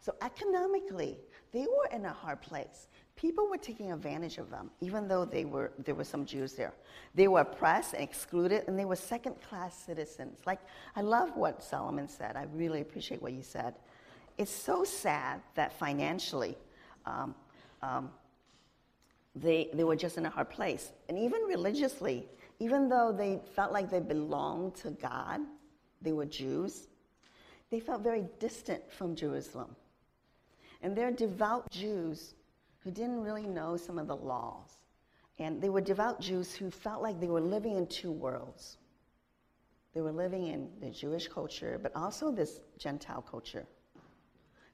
So 0.00 0.14
economically, 0.20 1.16
they 1.52 1.66
were 1.66 1.88
in 1.90 2.04
a 2.04 2.12
hard 2.12 2.42
place. 2.42 2.88
People 3.16 3.48
were 3.48 3.56
taking 3.56 3.92
advantage 3.92 4.38
of 4.38 4.50
them, 4.50 4.70
even 4.80 5.08
though 5.08 5.24
they 5.24 5.44
were, 5.44 5.72
there 5.78 5.94
were 5.94 6.04
some 6.04 6.26
Jews 6.26 6.52
there. 6.54 6.74
They 7.14 7.28
were 7.28 7.40
oppressed 7.40 7.94
and 7.94 8.02
excluded, 8.02 8.64
and 8.66 8.78
they 8.78 8.84
were 8.84 8.96
second 8.96 9.36
class 9.40 9.74
citizens. 9.74 10.40
Like, 10.44 10.58
I 10.96 11.00
love 11.00 11.36
what 11.36 11.62
Solomon 11.62 12.08
said. 12.08 12.36
I 12.36 12.46
really 12.52 12.80
appreciate 12.82 13.22
what 13.22 13.32
you 13.32 13.42
said. 13.42 13.76
It's 14.36 14.50
so 14.50 14.84
sad 14.84 15.40
that 15.54 15.78
financially, 15.78 16.56
um, 17.06 17.34
um, 17.82 18.10
they, 19.36 19.70
they 19.72 19.84
were 19.84 19.96
just 19.96 20.18
in 20.18 20.26
a 20.26 20.30
hard 20.30 20.50
place. 20.50 20.92
And 21.08 21.18
even 21.18 21.42
religiously, 21.42 22.28
even 22.58 22.88
though 22.88 23.12
they 23.12 23.40
felt 23.54 23.72
like 23.72 23.90
they 23.90 24.00
belonged 24.00 24.74
to 24.76 24.90
God, 24.90 25.40
they 26.02 26.12
were 26.12 26.26
Jews, 26.26 26.88
they 27.70 27.80
felt 27.80 28.02
very 28.02 28.24
distant 28.38 28.82
from 28.92 29.16
Jerusalem. 29.16 29.74
And 30.82 30.94
they're 30.94 31.10
devout 31.10 31.70
Jews 31.70 32.34
who 32.80 32.90
didn't 32.90 33.22
really 33.22 33.46
know 33.46 33.76
some 33.76 33.98
of 33.98 34.06
the 34.06 34.16
laws. 34.16 34.76
And 35.38 35.60
they 35.60 35.68
were 35.68 35.80
devout 35.80 36.20
Jews 36.20 36.54
who 36.54 36.70
felt 36.70 37.02
like 37.02 37.20
they 37.20 37.26
were 37.26 37.40
living 37.40 37.76
in 37.76 37.86
two 37.86 38.12
worlds. 38.12 38.76
They 39.94 40.00
were 40.00 40.12
living 40.12 40.48
in 40.48 40.68
the 40.80 40.90
Jewish 40.90 41.26
culture, 41.28 41.78
but 41.82 41.94
also 41.96 42.30
this 42.30 42.60
Gentile 42.78 43.22
culture. 43.22 43.66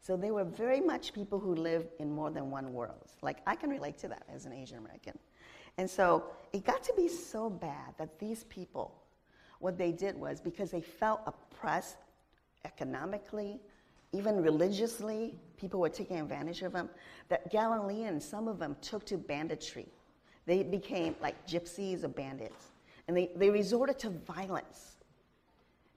So 0.01 0.17
they 0.17 0.31
were 0.31 0.45
very 0.45 0.81
much 0.81 1.13
people 1.13 1.39
who 1.39 1.55
lived 1.55 1.89
in 1.99 2.11
more 2.11 2.31
than 2.31 2.51
one 2.51 2.73
world. 2.73 3.13
Like, 3.21 3.39
I 3.47 3.55
can 3.55 3.69
relate 3.69 3.99
to 3.99 4.09
that 4.09 4.23
as 4.35 4.47
an 4.47 4.53
Asian 4.53 4.79
American. 4.79 5.19
And 5.77 5.89
so 5.89 6.25
it 6.53 6.65
got 6.65 6.83
to 6.85 6.93
be 6.97 7.07
so 7.07 7.51
bad 7.51 7.95
that 7.99 8.19
these 8.19 8.45
people, 8.45 8.95
what 9.59 9.77
they 9.77 9.93
did 9.93 10.17
was 10.19 10.41
because 10.41 10.71
they 10.71 10.81
felt 10.81 11.21
oppressed 11.27 11.99
economically, 12.65 13.61
even 14.13 14.43
religiously, 14.43 15.35
people 15.57 15.81
were 15.81 15.89
taking 15.89 16.19
advantage 16.19 16.63
of 16.63 16.73
them, 16.73 16.89
that 17.29 17.51
Galileans, 17.51 18.25
some 18.25 18.49
of 18.49 18.59
them 18.59 18.77
took 18.81 19.05
to 19.07 19.19
banditry. 19.19 19.87
They 20.47 20.63
became 20.63 21.15
like 21.21 21.47
gypsies 21.47 22.03
or 22.05 22.09
bandits. 22.09 22.73
And 23.07 23.17
they, 23.17 23.31
they 23.37 23.51
resorted 23.51 23.99
to 24.01 24.11
violence 24.11 24.97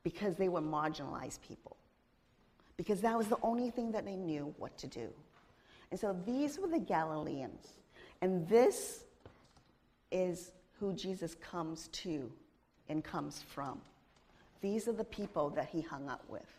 because 0.04 0.36
they 0.36 0.49
were 0.49 0.62
marginalized 0.62 1.39
people. 1.41 1.78
Because 2.78 3.01
that 3.01 3.17
was 3.17 3.28
the 3.28 3.38
only 3.41 3.69
thing 3.69 3.91
that 3.91 4.05
they 4.05 4.15
knew 4.15 4.53
what 4.57 4.78
to 4.80 4.88
do. 4.88 5.09
And 5.91 5.99
so 5.99 6.15
these 6.26 6.57
were 6.57 6.67
the 6.67 6.80
Galileans. 6.80 7.74
And 8.21 8.47
this 8.47 9.05
is 10.11 10.51
who 10.80 10.93
Jesus 10.93 11.36
comes 11.36 11.88
to 11.89 12.32
and 12.89 13.03
comes 13.03 13.41
from. 13.41 13.80
These 14.61 14.88
are 14.88 14.93
the 14.93 15.03
people 15.03 15.49
that 15.51 15.67
he 15.67 15.82
hung 15.82 16.09
up 16.09 16.24
with. 16.30 16.49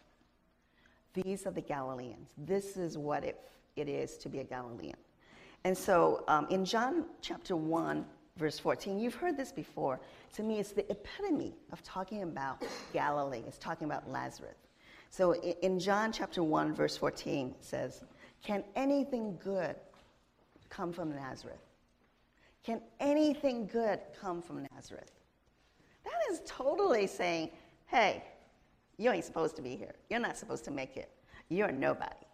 These 1.14 1.46
are 1.46 1.50
the 1.50 1.60
Galileans. 1.60 2.28
This 2.36 2.76
is 2.76 2.98
what 2.98 3.24
it, 3.24 3.40
it 3.76 3.88
is 3.88 4.16
to 4.18 4.28
be 4.28 4.40
a 4.40 4.44
Galilean. 4.44 4.96
And 5.64 5.76
so 5.76 6.24
um, 6.28 6.46
in 6.50 6.64
John 6.64 7.06
chapter 7.22 7.56
1, 7.56 8.04
verse 8.36 8.58
14, 8.58 8.98
you've 8.98 9.14
heard 9.14 9.36
this 9.36 9.52
before. 9.52 10.00
To 10.34 10.42
me, 10.42 10.58
it's 10.58 10.72
the 10.72 10.90
epitome 10.90 11.54
of 11.72 11.82
talking 11.82 12.22
about 12.22 12.62
Galilee, 12.92 13.42
it's 13.46 13.58
talking 13.58 13.86
about 13.86 14.08
Nazareth. 14.08 14.56
So 15.16 15.32
in, 15.32 15.78
John 15.78 16.10
chapter 16.10 16.42
1, 16.42 16.74
verse 16.74 16.96
14, 16.96 17.54
it 17.56 17.64
says, 17.64 18.02
Can 18.42 18.64
anything 18.74 19.38
good 19.40 19.76
come 20.70 20.92
from 20.92 21.14
Nazareth? 21.14 21.62
Can 22.64 22.80
anything 22.98 23.68
good 23.68 24.00
come 24.20 24.42
from 24.42 24.66
Nazareth? 24.74 25.12
That 26.02 26.32
is 26.32 26.40
totally 26.44 27.06
saying, 27.06 27.50
hey, 27.86 28.24
you 28.98 29.12
ain't 29.12 29.24
supposed 29.24 29.54
to 29.54 29.62
be 29.62 29.76
here. 29.76 29.94
You're 30.10 30.18
not 30.18 30.36
supposed 30.36 30.64
to 30.64 30.72
make 30.72 30.96
it. 30.96 31.12
You're 31.48 31.70
nobody. 31.70 32.26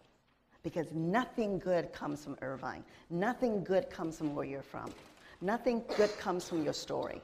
Because 0.63 0.91
nothing 0.91 1.59
good 1.59 1.93
comes 1.93 2.23
from 2.23 2.35
Irvine. 2.41 2.83
Nothing 3.11 3.63
good 3.63 3.91
comes 3.91 4.17
from 4.17 4.33
where 4.33 4.45
you're 4.45 4.63
from. 4.63 4.89
Nothing 5.39 5.83
good 5.97 6.17
comes 6.17 6.49
from 6.49 6.63
your 6.63 6.73
story. 6.73 7.21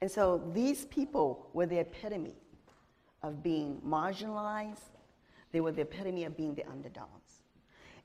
And 0.00 0.10
so 0.10 0.42
these 0.54 0.86
people 0.86 1.50
were 1.52 1.66
the 1.66 1.80
epitome 1.80 2.36
of 3.22 3.42
being 3.42 3.80
marginalized. 3.86 4.90
They 5.52 5.60
were 5.60 5.72
the 5.72 5.82
epitome 5.82 6.24
of 6.24 6.36
being 6.36 6.54
the 6.54 6.64
underdogs. 6.68 7.42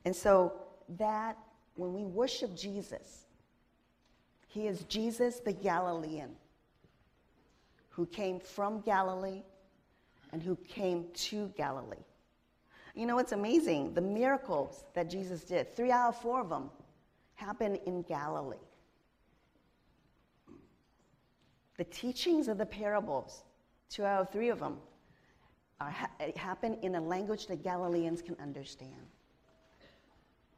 And 0.04 0.14
so 0.14 0.52
that 0.98 1.38
when 1.76 1.92
we 1.92 2.04
worship 2.04 2.56
Jesus, 2.56 3.26
he 4.46 4.66
is 4.66 4.84
Jesus 4.84 5.40
the 5.40 5.52
Galilean 5.52 6.30
who 7.90 8.06
came 8.06 8.40
from 8.40 8.80
Galilee 8.80 9.42
and 10.32 10.42
who 10.42 10.56
came 10.56 11.06
to 11.14 11.52
Galilee. 11.56 11.96
You 12.94 13.06
know, 13.06 13.18
it's 13.18 13.32
amazing. 13.32 13.94
The 13.94 14.00
miracles 14.00 14.84
that 14.94 15.10
Jesus 15.10 15.42
did, 15.42 15.74
three 15.74 15.90
out 15.90 16.10
of 16.10 16.20
four 16.20 16.40
of 16.40 16.48
them, 16.48 16.70
happened 17.34 17.80
in 17.86 18.02
Galilee. 18.02 18.56
The 21.76 21.84
teachings 21.84 22.46
of 22.46 22.58
the 22.58 22.66
parables, 22.66 23.42
two 23.90 24.04
out 24.04 24.20
of 24.20 24.32
three 24.32 24.48
of 24.48 24.60
them, 24.60 24.78
are, 25.80 25.94
happen 26.36 26.76
in 26.82 26.94
a 26.94 27.00
language 27.00 27.46
that 27.46 27.62
Galileans 27.62 28.22
can 28.22 28.36
understand. 28.40 28.92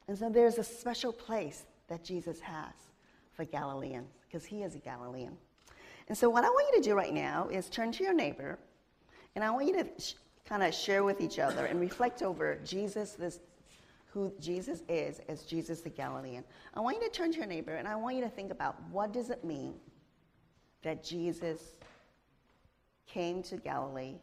And 0.09 0.17
so 0.17 0.29
there's 0.29 0.59
a 0.59 0.65
special 0.65 1.13
place 1.13 1.65
that 1.89 2.05
Jesus 2.05 2.41
has 2.41 2.73
for 3.33 3.45
Galileans 3.45 4.13
because 4.27 4.45
he 4.45 4.63
is 4.63 4.75
a 4.75 4.79
Galilean. 4.79 5.37
And 6.09 6.17
so, 6.17 6.31
what 6.31 6.45
I 6.45 6.49
want 6.49 6.67
you 6.73 6.83
to 6.83 6.89
do 6.89 6.95
right 6.95 7.13
now 7.13 7.49
is 7.49 7.69
turn 7.69 7.91
to 7.93 8.05
your 8.05 8.15
neighbor, 8.15 8.59
and 9.35 9.45
I 9.45 9.51
want 9.51 9.67
you 9.67 9.73
to 9.75 9.87
sh- 9.99 10.15
kind 10.45 10.63
of 10.63 10.73
share 10.73 11.03
with 11.03 11.21
each 11.21 11.41
other 11.41 11.67
and 11.67 11.81
reflect 11.81 12.23
over 12.23 12.59
Jesus, 12.65 13.13
this, 13.13 13.41
who 14.07 14.33
Jesus 14.41 14.83
is, 14.89 15.21
as 15.29 15.43
Jesus 15.43 15.81
the 15.81 15.91
Galilean. 15.91 16.45
I 16.75 16.81
want 16.81 16.97
you 16.97 17.09
to 17.09 17.11
turn 17.11 17.33
to 17.33 17.39
your 17.39 17.47
neighbor, 17.47 17.75
and 17.75 17.89
I 17.89 17.97
want 17.97 18.15
you 18.15 18.23
to 18.23 18.29
think 18.29 18.53
about 18.53 18.77
what 18.91 19.13
does 19.13 19.31
it 19.31 19.45
mean 19.45 19.75
that 20.83 21.03
Jesus 21.03 21.75
came 23.09 23.43
to 23.43 23.57
Galilee 23.57 24.15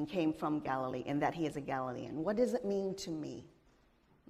and 0.00 0.08
came 0.08 0.32
from 0.32 0.60
Galilee, 0.60 1.04
and 1.06 1.20
that 1.20 1.34
he 1.34 1.44
is 1.44 1.56
a 1.56 1.60
Galilean. 1.60 2.24
What 2.24 2.36
does 2.36 2.54
it 2.54 2.64
mean 2.64 2.94
to 2.94 3.10
me? 3.10 3.44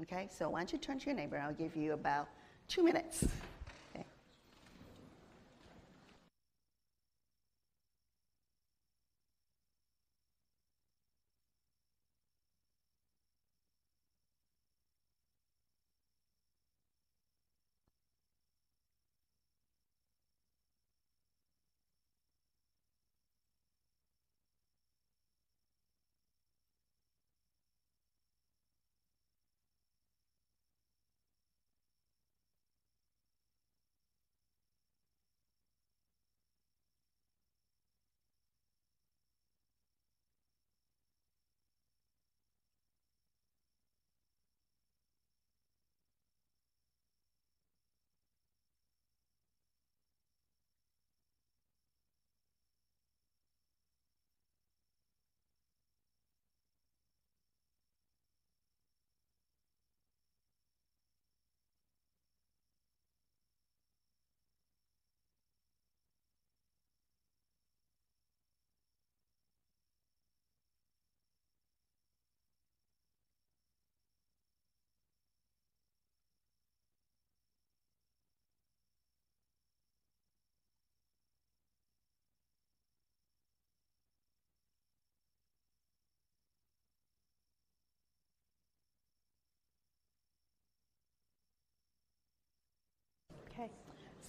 Okay, 0.03 0.29
so 0.37 0.51
why 0.51 0.59
don't 0.59 0.73
you 0.73 0.79
turn 0.79 0.99
to 0.99 1.07
your 1.07 1.15
neighbor? 1.15 1.39
I'll 1.39 1.55
give 1.55 1.77
you 1.77 1.93
about 1.93 2.27
two 2.67 2.83
minutes. 2.83 3.25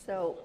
So, 0.05 0.39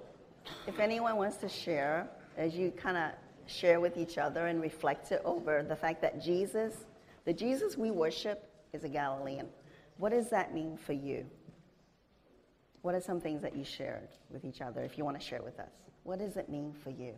if 0.67 0.79
anyone 0.79 1.17
wants 1.17 1.37
to 1.37 1.49
share, 1.49 2.07
as 2.37 2.53
you 2.53 2.71
kind 2.71 2.95
of 2.95 3.11
share 3.47 3.79
with 3.79 3.97
each 3.97 4.17
other 4.17 4.47
and 4.47 4.61
reflect 4.61 5.11
it 5.11 5.21
over 5.25 5.63
the 5.63 5.75
fact 5.75 6.01
that 6.03 6.21
Jesus, 6.21 6.73
the 7.25 7.33
Jesus 7.33 7.75
we 7.75 7.89
worship, 7.89 8.49
is 8.71 8.83
a 8.83 8.89
Galilean. 8.89 9.47
What 9.97 10.11
does 10.11 10.29
that 10.29 10.53
mean 10.53 10.77
for 10.77 10.93
you? 10.93 11.25
What 12.83 12.93
are 12.93 13.01
some 13.01 13.19
things 13.19 13.41
that 13.41 13.55
you 13.55 13.63
shared 13.63 14.09
with 14.29 14.45
each 14.45 14.61
other 14.61 14.81
if 14.81 14.97
you 14.97 15.03
want 15.03 15.19
to 15.19 15.25
share 15.25 15.41
with 15.41 15.59
us? 15.59 15.71
What 16.03 16.19
does 16.19 16.37
it 16.37 16.49
mean 16.49 16.73
for 16.83 16.91
you? 16.91 17.15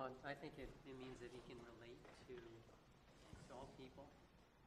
Well, 0.00 0.08
I 0.30 0.34
think 0.38 0.54
it, 0.62 0.70
it 0.86 0.94
means 1.02 1.18
that 1.18 1.34
he 1.34 1.42
can 1.50 1.58
relate 1.74 1.98
to, 2.30 2.34
to 2.38 3.50
all 3.50 3.66
people, 3.74 4.06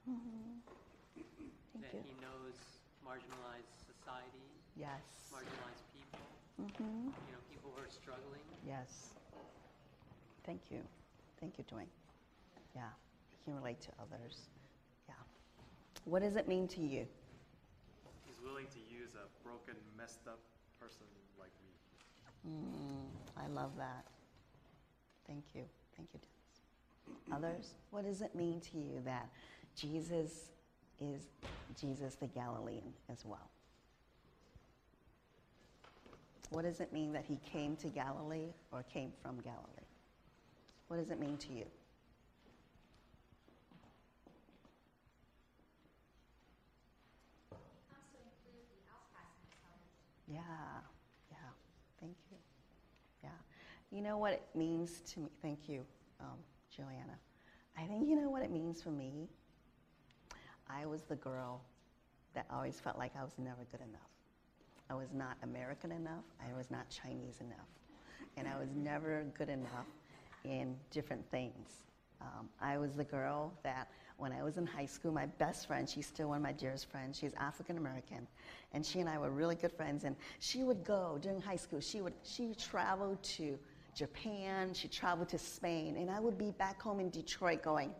Thank 0.03 1.87
that 1.87 1.95
you. 1.95 2.03
he 2.03 2.11
knows 2.19 2.59
marginalized 2.99 3.71
society, 3.87 4.43
Yes. 4.75 4.99
marginalized 5.31 5.87
people, 5.95 6.19
hmm 6.59 7.07
you 7.15 7.31
know, 7.31 7.39
people 7.47 7.71
who 7.71 7.79
are 7.79 7.87
struggling. 7.87 8.43
Yes. 8.67 9.15
Thank 10.43 10.59
you. 10.69 10.83
Thank 11.39 11.57
you, 11.57 11.63
Dwayne. 11.71 11.87
Yeah. 12.75 12.91
He 13.31 13.45
can 13.45 13.55
relate 13.55 13.79
to 13.87 13.91
others. 14.03 14.51
Yeah. 15.07 15.15
What 16.03 16.23
does 16.23 16.35
it 16.35 16.47
mean 16.47 16.67
to 16.75 16.81
you? 16.81 17.07
He's 18.27 18.39
willing 18.43 18.67
to 18.67 18.81
use 18.91 19.15
a 19.15 19.31
broken, 19.47 19.75
messed 19.97 20.27
up 20.27 20.39
person 20.79 21.07
like 21.39 21.55
me. 21.63 21.71
Mm, 22.51 23.07
I 23.39 23.47
love 23.47 23.71
that. 23.77 24.03
Thank 25.27 25.43
you. 25.53 25.63
Thank 25.95 26.09
you, 26.13 26.19
Dennis. 26.19 27.37
Others, 27.37 27.73
what 27.91 28.03
does 28.03 28.21
it 28.21 28.35
mean 28.35 28.59
to 28.61 28.77
you 28.77 29.01
that 29.05 29.29
Jesus 29.75 30.49
is 30.99 31.21
Jesus 31.79 32.15
the 32.15 32.27
Galilean 32.27 32.93
as 33.09 33.25
well? 33.25 33.49
What 36.49 36.65
does 36.65 36.79
it 36.81 36.93
mean 36.93 37.13
that 37.13 37.25
he 37.25 37.39
came 37.51 37.75
to 37.77 37.87
Galilee 37.87 38.53
or 38.71 38.83
came 38.83 39.11
from 39.21 39.39
Galilee? 39.39 39.87
What 40.87 40.97
does 40.97 41.09
it 41.09 41.19
mean 41.19 41.37
to 41.37 41.53
you? 41.53 41.65
Yeah. 50.27 50.43
Thank 52.03 52.17
you. 52.31 52.37
Yeah. 53.23 53.29
You 53.93 54.01
know 54.01 54.17
what 54.17 54.33
it 54.33 54.41
means 54.55 55.01
to 55.13 55.19
me? 55.19 55.27
Thank 55.43 55.69
you, 55.69 55.85
um, 56.19 56.39
Joanna. 56.75 57.15
I 57.77 57.83
think 57.83 58.09
you 58.09 58.15
know 58.15 58.27
what 58.27 58.41
it 58.41 58.49
means 58.49 58.81
for 58.81 58.89
me? 58.89 59.29
I 60.67 60.87
was 60.87 61.03
the 61.03 61.15
girl 61.15 61.61
that 62.33 62.47
always 62.51 62.79
felt 62.79 62.97
like 62.97 63.11
I 63.15 63.23
was 63.23 63.33
never 63.37 63.67
good 63.71 63.81
enough. 63.81 64.01
I 64.89 64.95
was 64.95 65.09
not 65.13 65.37
American 65.43 65.91
enough. 65.91 66.23
I 66.41 66.57
was 66.57 66.71
not 66.71 66.89
Chinese 66.89 67.39
enough. 67.39 67.67
And 68.35 68.47
I 68.47 68.57
was 68.57 68.69
never 68.75 69.25
good 69.37 69.49
enough 69.49 69.85
in 70.43 70.75
different 70.89 71.23
things. 71.29 71.83
Um, 72.19 72.49
I 72.59 72.79
was 72.79 72.93
the 72.95 73.03
girl 73.03 73.53
that 73.61 73.89
when 74.17 74.31
I 74.31 74.41
was 74.41 74.57
in 74.57 74.65
high 74.65 74.87
school, 74.87 75.11
my 75.11 75.27
best 75.37 75.67
friend, 75.67 75.87
she's 75.87 76.07
still 76.07 76.29
one 76.29 76.37
of 76.37 76.43
my 76.43 76.53
dearest 76.53 76.89
friends, 76.89 77.19
she's 77.19 77.33
African 77.37 77.77
American, 77.77 78.27
and 78.71 78.83
she 78.83 79.01
and 79.01 79.09
I 79.09 79.19
were 79.19 79.29
really 79.29 79.55
good 79.55 79.71
friends. 79.71 80.03
And 80.03 80.15
she 80.39 80.63
would 80.63 80.83
go 80.83 81.19
during 81.21 81.41
high 81.41 81.57
school, 81.57 81.79
she 81.79 82.01
would, 82.01 82.13
she 82.23 82.47
would 82.47 82.57
travel 82.57 83.19
to 83.21 83.59
Japan, 83.95 84.73
she 84.73 84.87
traveled 84.87 85.29
to 85.29 85.37
Spain, 85.37 85.97
and 85.97 86.09
I 86.09 86.19
would 86.19 86.37
be 86.37 86.51
back 86.51 86.81
home 86.81 86.99
in 86.99 87.09
Detroit 87.09 87.61
going, 87.61 87.91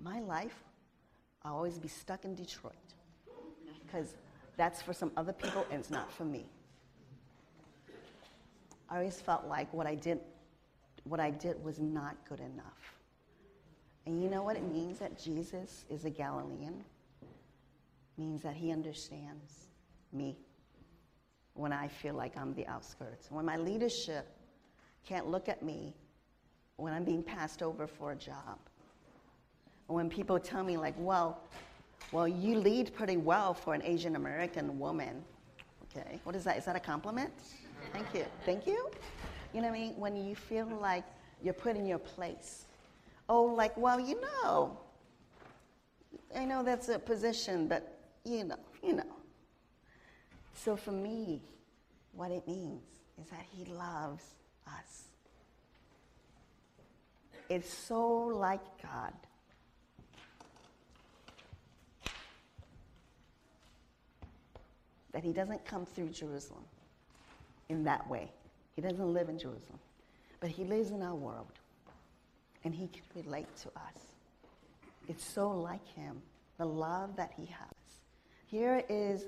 my 0.00 0.20
life, 0.20 0.64
I'll 1.44 1.54
always 1.54 1.78
be 1.78 1.88
stuck 1.88 2.24
in 2.24 2.34
Detroit. 2.34 2.74
Because 3.84 4.14
that's 4.56 4.82
for 4.82 4.92
some 4.92 5.12
other 5.16 5.32
people 5.32 5.66
and 5.70 5.80
it's 5.80 5.90
not 5.90 6.12
for 6.12 6.24
me. 6.24 6.44
I 8.90 8.96
always 8.98 9.20
felt 9.20 9.46
like 9.46 9.72
what 9.72 9.86
I 9.86 9.94
did, 9.94 10.20
what 11.04 11.20
I 11.20 11.30
did 11.30 11.62
was 11.62 11.78
not 11.78 12.16
good 12.28 12.40
enough. 12.40 12.94
And 14.06 14.22
you 14.22 14.28
know 14.28 14.42
what 14.42 14.56
it 14.56 14.64
means 14.64 14.98
that 14.98 15.18
Jesus 15.18 15.84
is 15.90 16.04
a 16.04 16.10
Galilean? 16.10 16.84
means 18.18 18.42
that 18.42 18.54
he 18.54 18.72
understands 18.72 19.68
me 20.12 20.36
when 21.54 21.72
I 21.72 21.88
feel 21.88 22.14
like 22.14 22.36
I'm 22.36 22.52
the 22.54 22.66
outskirts. 22.66 23.30
When 23.30 23.44
my 23.44 23.56
leadership 23.56 24.26
can't 25.08 25.26
look 25.26 25.48
at 25.48 25.62
me 25.62 25.94
when 26.76 26.92
I'm 26.92 27.04
being 27.04 27.22
passed 27.22 27.62
over 27.62 27.86
for 27.86 28.12
a 28.12 28.16
job. 28.16 28.58
When 29.86 30.10
people 30.10 30.38
tell 30.38 30.62
me 30.62 30.76
like, 30.76 30.94
well, 30.98 31.40
well, 32.12 32.28
you 32.28 32.58
lead 32.58 32.94
pretty 32.94 33.16
well 33.16 33.54
for 33.54 33.72
an 33.72 33.82
Asian 33.82 34.16
American 34.16 34.78
woman. 34.78 35.24
Okay, 35.84 36.20
what 36.24 36.36
is 36.36 36.44
that? 36.44 36.58
Is 36.58 36.66
that 36.66 36.76
a 36.76 36.80
compliment? 36.80 37.32
Thank 37.92 38.06
you. 38.14 38.26
Thank 38.44 38.66
you. 38.66 38.90
You 39.54 39.62
know 39.62 39.68
what 39.68 39.76
I 39.76 39.80
mean? 39.80 39.94
When 39.96 40.14
you 40.14 40.36
feel 40.36 40.66
like 40.66 41.04
you're 41.42 41.54
put 41.54 41.74
in 41.74 41.86
your 41.86 41.98
place. 41.98 42.66
Oh, 43.30 43.44
like, 43.44 43.74
well, 43.78 43.98
you 43.98 44.20
know, 44.20 44.78
I 46.36 46.44
know 46.44 46.62
that's 46.62 46.90
a 46.90 46.98
position, 46.98 47.66
but 47.66 47.98
you 48.24 48.44
know, 48.44 48.58
you 48.82 48.92
know. 48.92 49.14
So 50.54 50.76
for 50.76 50.92
me, 50.92 51.40
what 52.12 52.30
it 52.30 52.46
means 52.46 52.82
is 53.20 53.28
that 53.30 53.46
he 53.50 53.64
loves 53.72 54.34
us. 54.78 55.04
It's 57.48 57.72
so 57.72 58.26
like 58.26 58.60
God. 58.82 59.12
That 65.12 65.24
he 65.24 65.32
doesn't 65.32 65.64
come 65.64 65.86
through 65.86 66.10
Jerusalem 66.10 66.64
in 67.68 67.84
that 67.84 68.08
way. 68.08 68.30
He 68.76 68.82
doesn't 68.82 69.12
live 69.12 69.28
in 69.28 69.38
Jerusalem, 69.38 69.80
but 70.40 70.50
he 70.50 70.64
lives 70.64 70.90
in 70.90 71.02
our 71.02 71.14
world 71.14 71.48
and 72.64 72.74
he 72.74 72.88
can 72.88 73.02
relate 73.24 73.48
to 73.62 73.68
us. 73.70 73.98
It's 75.08 75.24
so 75.24 75.50
like 75.50 75.86
him, 75.94 76.20
the 76.58 76.66
love 76.66 77.16
that 77.16 77.32
he 77.36 77.46
has. 77.46 77.68
Here 78.46 78.84
is 78.88 79.24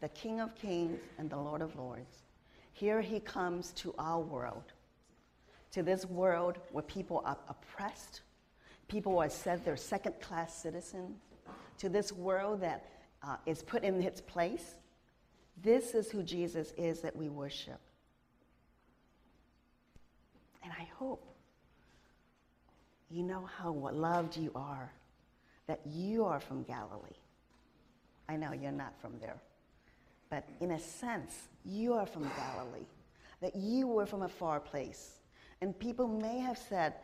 the 0.00 0.08
King 0.10 0.40
of 0.40 0.54
Kings 0.54 1.00
and 1.18 1.30
the 1.30 1.36
Lord 1.36 1.62
of 1.62 1.74
Lords. 1.76 2.22
Here 2.72 3.00
he 3.00 3.20
comes 3.20 3.72
to 3.72 3.94
our 3.98 4.20
world, 4.20 4.71
to 5.72 5.82
this 5.82 6.04
world 6.04 6.58
where 6.70 6.82
people 6.82 7.22
are 7.24 7.38
oppressed, 7.48 8.20
people 8.88 9.18
are 9.18 9.28
said 9.28 9.64
they're 9.64 9.76
second 9.76 10.14
class 10.20 10.54
citizens, 10.54 11.16
to 11.78 11.88
this 11.88 12.12
world 12.12 12.60
that 12.60 12.84
uh, 13.22 13.36
is 13.46 13.62
put 13.62 13.82
in 13.82 14.02
its 14.02 14.20
place. 14.20 14.74
This 15.62 15.94
is 15.94 16.10
who 16.10 16.22
Jesus 16.22 16.72
is 16.76 17.00
that 17.00 17.16
we 17.16 17.28
worship. 17.28 17.80
And 20.62 20.72
I 20.78 20.88
hope 20.96 21.26
you 23.10 23.22
know 23.22 23.48
how 23.58 23.72
loved 23.72 24.36
you 24.36 24.52
are, 24.54 24.90
that 25.66 25.80
you 25.86 26.24
are 26.24 26.40
from 26.40 26.62
Galilee. 26.62 27.18
I 28.28 28.36
know 28.36 28.52
you're 28.52 28.72
not 28.72 28.94
from 29.00 29.18
there. 29.20 29.36
But 30.30 30.48
in 30.60 30.70
a 30.70 30.78
sense, 30.78 31.36
you 31.64 31.92
are 31.92 32.06
from 32.06 32.22
Galilee, 32.22 32.86
that 33.40 33.54
you 33.54 33.86
were 33.86 34.06
from 34.06 34.22
a 34.22 34.28
far 34.28 34.60
place. 34.60 35.18
And 35.62 35.78
people 35.78 36.08
may 36.08 36.40
have 36.40 36.58
said, 36.58 36.94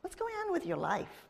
What's 0.00 0.16
going 0.16 0.34
on 0.46 0.50
with 0.50 0.64
your 0.64 0.78
life? 0.78 1.26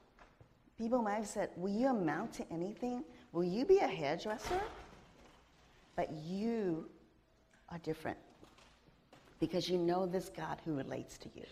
People 0.79 1.03
might 1.03 1.17
have 1.17 1.27
said, 1.27 1.51
Will 1.57 1.73
you 1.73 1.89
amount 1.89 2.33
to 2.35 2.53
anything? 2.53 3.03
Will 3.33 3.43
you 3.43 3.67
be 3.67 3.79
a 3.79 3.87
hairdresser? 3.89 4.61
But 5.97 6.13
you 6.13 6.89
are 7.69 7.79
different 7.79 8.17
because 9.41 9.69
you 9.69 9.77
know 9.77 10.07
this 10.07 10.31
God 10.35 10.59
who 10.65 10.75
relates 10.75 11.19
to 11.19 11.29
you. 11.35 11.43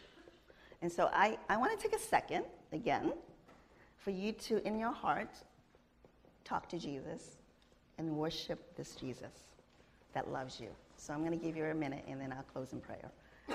And 0.80 0.90
so 0.90 1.11
I, 1.12 1.36
I 1.48 1.56
want 1.56 1.76
to 1.78 1.88
take 1.88 1.94
a 1.94 2.02
second, 2.02 2.44
again, 2.72 3.12
for 3.98 4.12
you 4.12 4.30
to, 4.32 4.64
in 4.66 4.78
your 4.78 4.92
heart, 4.92 5.34
talk 6.44 6.68
to 6.68 6.78
Jesus 6.78 7.36
and 7.98 8.16
worship 8.16 8.76
this 8.76 8.94
Jesus 8.94 9.32
that 10.14 10.30
loves 10.30 10.61
you. 10.61 10.68
So 10.96 11.12
I'm 11.12 11.24
going 11.24 11.36
to 11.36 11.44
give 11.44 11.56
you 11.56 11.64
a 11.64 11.74
minute 11.74 12.04
and 12.06 12.20
then 12.20 12.32
I'll 12.32 12.44
close 12.44 12.72
in 12.72 12.80
prayer 12.80 13.11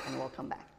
and 0.06 0.20
we'll 0.20 0.30
come 0.30 0.50
back. 0.50 0.75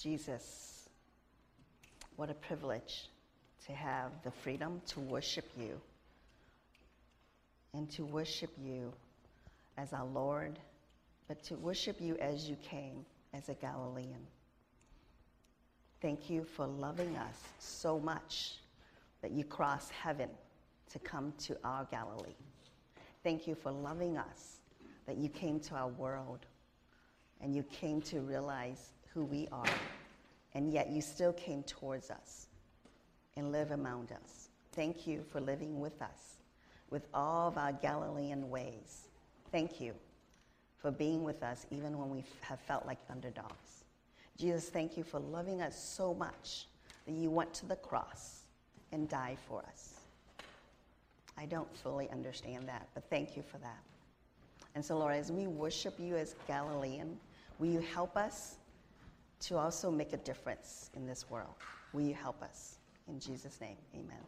Jesus, 0.00 0.88
what 2.16 2.30
a 2.30 2.34
privilege 2.34 3.10
to 3.66 3.72
have 3.72 4.10
the 4.24 4.30
freedom 4.30 4.80
to 4.86 5.00
worship 5.00 5.44
you 5.58 5.78
and 7.74 7.90
to 7.90 8.06
worship 8.06 8.48
you 8.58 8.94
as 9.76 9.92
our 9.92 10.06
Lord, 10.06 10.58
but 11.28 11.42
to 11.44 11.54
worship 11.56 12.00
you 12.00 12.16
as 12.16 12.48
you 12.48 12.56
came 12.56 13.04
as 13.34 13.50
a 13.50 13.54
Galilean. 13.54 14.26
Thank 16.00 16.30
you 16.30 16.44
for 16.44 16.66
loving 16.66 17.14
us 17.16 17.36
so 17.58 18.00
much 18.00 18.54
that 19.20 19.32
you 19.32 19.44
crossed 19.44 19.92
heaven 19.92 20.30
to 20.92 20.98
come 20.98 21.34
to 21.40 21.58
our 21.62 21.86
Galilee. 21.90 22.32
Thank 23.22 23.46
you 23.46 23.54
for 23.54 23.70
loving 23.70 24.16
us, 24.16 24.60
that 25.06 25.18
you 25.18 25.28
came 25.28 25.60
to 25.60 25.74
our 25.74 25.88
world 25.88 26.46
and 27.42 27.54
you 27.54 27.62
came 27.64 28.00
to 28.02 28.20
realize 28.20 28.92
who 29.12 29.24
we 29.24 29.48
are, 29.52 29.66
and 30.54 30.72
yet 30.72 30.90
you 30.90 31.00
still 31.00 31.32
came 31.32 31.62
towards 31.64 32.10
us 32.10 32.46
and 33.36 33.52
live 33.52 33.70
among 33.70 34.08
us. 34.12 34.48
Thank 34.72 35.06
you 35.06 35.24
for 35.30 35.40
living 35.40 35.80
with 35.80 36.00
us 36.00 36.36
with 36.90 37.06
all 37.14 37.48
of 37.48 37.56
our 37.56 37.72
Galilean 37.72 38.50
ways. 38.50 39.08
Thank 39.52 39.80
you 39.80 39.94
for 40.78 40.90
being 40.90 41.22
with 41.22 41.42
us 41.42 41.66
even 41.70 41.98
when 41.98 42.10
we 42.10 42.24
have 42.40 42.60
felt 42.60 42.86
like 42.86 42.98
underdogs. 43.10 43.84
Jesus, 44.36 44.68
thank 44.68 44.96
you 44.96 45.04
for 45.04 45.20
loving 45.20 45.60
us 45.60 45.78
so 45.78 46.14
much 46.14 46.66
that 47.06 47.12
you 47.12 47.30
went 47.30 47.52
to 47.54 47.66
the 47.66 47.76
cross 47.76 48.42
and 48.92 49.08
died 49.08 49.38
for 49.46 49.62
us. 49.68 50.00
I 51.36 51.46
don't 51.46 51.74
fully 51.76 52.08
understand 52.10 52.68
that, 52.68 52.88
but 52.94 53.04
thank 53.08 53.36
you 53.36 53.42
for 53.42 53.58
that. 53.58 53.82
And 54.74 54.84
so, 54.84 54.98
Lord, 54.98 55.14
as 55.14 55.30
we 55.32 55.46
worship 55.46 55.94
you 55.98 56.16
as 56.16 56.34
Galilean, 56.46 57.18
will 57.58 57.68
you 57.68 57.80
help 57.80 58.16
us 58.16 58.56
to 59.40 59.56
also 59.56 59.90
make 59.90 60.12
a 60.12 60.18
difference 60.18 60.90
in 60.94 61.06
this 61.06 61.28
world? 61.30 61.54
Will 61.92 62.02
you 62.02 62.14
help 62.14 62.42
us? 62.42 62.76
In 63.08 63.18
Jesus' 63.18 63.60
name, 63.60 63.76
amen. 63.94 64.18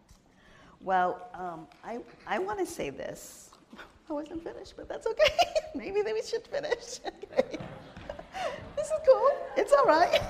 Well, 0.81 1.29
um, 1.35 1.67
I, 1.85 2.01
I 2.27 2.39
want 2.39 2.59
to 2.59 2.67
say 2.67 2.91
this. 2.91 3.51
I 4.11 4.13
wasn't 4.13 4.43
finished, 4.43 4.75
but 4.77 4.89
that's 4.89 5.07
okay. 5.07 5.33
Maybe 5.75 6.03
then 6.03 6.15
we 6.15 6.23
should 6.23 6.47
finish. 6.47 7.01
Okay. 7.35 7.59
this 8.77 8.87
is 8.87 8.93
cool. 9.09 9.31
It's 9.57 9.73
all 9.73 9.87
right. 9.87 10.21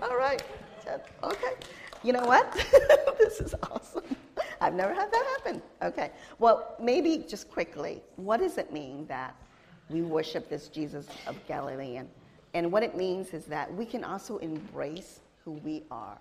All 0.00 0.16
right. 0.16 0.42
Okay. 1.22 1.54
You 2.02 2.12
know 2.12 2.24
what? 2.24 2.50
this 3.18 3.40
is 3.40 3.54
awesome. 3.70 4.16
I've 4.60 4.74
never 4.74 4.94
had 4.94 5.10
that 5.12 5.26
happen. 5.36 5.62
Okay. 5.82 6.10
Well, 6.38 6.74
maybe 6.80 7.24
just 7.28 7.50
quickly, 7.50 8.00
what 8.16 8.38
does 8.38 8.58
it 8.58 8.72
mean 8.72 9.06
that 9.06 9.34
we 9.90 10.02
worship 10.02 10.48
this 10.48 10.68
Jesus 10.68 11.06
of 11.26 11.36
Galilee? 11.46 11.96
And 11.96 12.08
what 12.70 12.82
it 12.82 12.96
means 12.96 13.32
is 13.34 13.44
that 13.46 13.72
we 13.74 13.84
can 13.86 14.04
also 14.04 14.38
embrace 14.38 15.20
who 15.44 15.52
we 15.52 15.82
are 15.90 16.18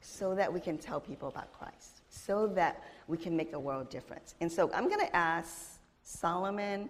so 0.00 0.34
that 0.34 0.52
we 0.52 0.60
can 0.60 0.78
tell 0.78 1.00
people 1.00 1.28
about 1.28 1.52
Christ, 1.52 2.00
so 2.10 2.46
that 2.48 2.82
we 3.08 3.16
can 3.18 3.36
make 3.36 3.52
a 3.52 3.58
world 3.58 3.90
difference. 3.90 4.34
And 4.40 4.50
so 4.50 4.70
I'm 4.72 4.88
going 4.88 5.04
to 5.04 5.16
ask 5.16 5.78
Solomon 6.02 6.88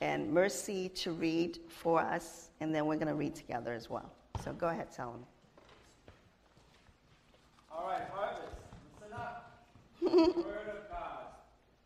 and 0.00 0.32
Mercy 0.32 0.88
to 0.90 1.12
read 1.12 1.58
for 1.68 2.00
us, 2.00 2.50
and 2.60 2.74
then 2.74 2.86
we're 2.86 2.96
going 2.96 3.08
to 3.08 3.14
read 3.14 3.34
together 3.34 3.72
as 3.72 3.88
well. 3.88 4.10
So 4.44 4.52
go 4.52 4.68
ahead, 4.68 4.92
Solomon. 4.92 5.24
All 7.72 7.86
right, 7.86 8.02
harvest, 8.12 8.58
listen 9.00 9.14
up. 9.14 9.54
Word 10.02 10.70
of 10.70 10.90
God, 10.90 11.30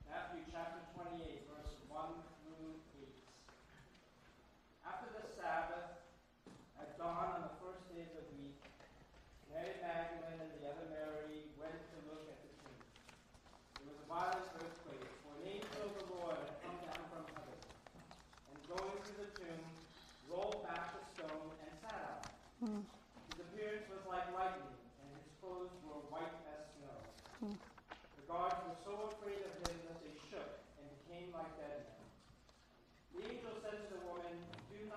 Matthew 0.08 0.44
chapter 0.52 0.80
28, 0.96 1.48
verse 1.48 1.72
1 1.88 2.00
through 2.44 2.72
8. 3.00 3.08
After 4.88 5.08
the 5.16 5.24
Sabbath, 5.36 6.00
at 6.80 6.96
dawn 6.96 7.40
on 7.40 7.42
the 7.44 7.54
first 7.60 7.84
day 7.92 8.04
of 8.08 8.12
the 8.20 8.24
week, 8.36 8.56
Mary 9.52 9.76
Magdalene 9.84 10.40
and 10.44 10.52
the 10.60 10.64
other 10.68 10.86
Mary 10.92 11.44
went 11.60 11.76
to 11.76 11.96
look 12.08 12.24
at 12.24 12.40
the 12.40 12.52
tomb. 12.56 12.80
There 13.80 13.88
was 13.92 14.00
a 14.00 14.08
violent 14.08 14.48
earthquake, 14.60 15.08
for 15.24 15.32
an 15.40 15.44
angel 15.44 15.92
of 15.92 15.94
the 16.00 16.06
Lord 16.20 16.36
had 16.40 16.56
come 16.64 16.78
down 16.88 17.04
from 17.12 17.24
heaven, 17.36 17.58
and 18.48 18.56
going 18.64 18.96
to 18.96 19.12
the 19.24 19.28
tomb, 19.36 19.64
rolled 20.28 20.64
back 20.64 20.96
the 20.96 21.04
stone 21.12 21.52
and 21.64 21.72
sat 21.84 22.00
on 22.00 22.20
it. 22.24 22.32
His 22.62 23.44
appearance 23.44 23.90
was 23.90 24.04
like 24.06 24.24
lightning, 24.32 24.72
and 25.02 25.08
his 25.18 25.26
clothes 25.42 25.74
were 25.82 25.98
white 26.14 26.30
as 26.46 26.62
snow. 26.78 26.94
The 27.42 28.24
guards 28.30 28.54
were 28.62 28.78
so 28.86 29.10
afraid 29.10 29.42
of 29.42 29.52
him 29.66 29.76
that 29.90 29.98
they 29.98 30.14
shook 30.30 30.62
and 30.78 30.86
became 31.02 31.34
like 31.34 31.50
dead 31.58 31.90
men. 31.90 32.06
The 33.18 33.20
angel 33.34 33.52
said 33.66 33.82
to 33.82 33.88
the 33.98 34.02
woman, 34.06 34.30
Do 34.70 34.78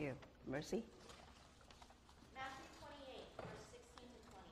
you. 0.00 0.16
Mercy? 0.48 0.80
Matthew 2.32 2.72
28, 2.80 3.36
verse 3.36 3.64
16 3.68 4.00
to 4.00 4.20
20. 4.32 4.48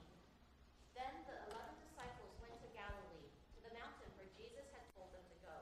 Then 0.93 1.13
the 1.25 1.37
eleven 1.49 1.73
disciples 1.89 2.37
went 2.45 2.53
to 2.61 2.69
Galilee, 2.77 3.33
to 3.57 3.59
the 3.65 3.73
mountain 3.73 4.13
where 4.21 4.29
Jesus 4.37 4.69
had 4.77 4.85
told 4.93 5.09
them 5.17 5.25
to 5.25 5.37
go. 5.41 5.57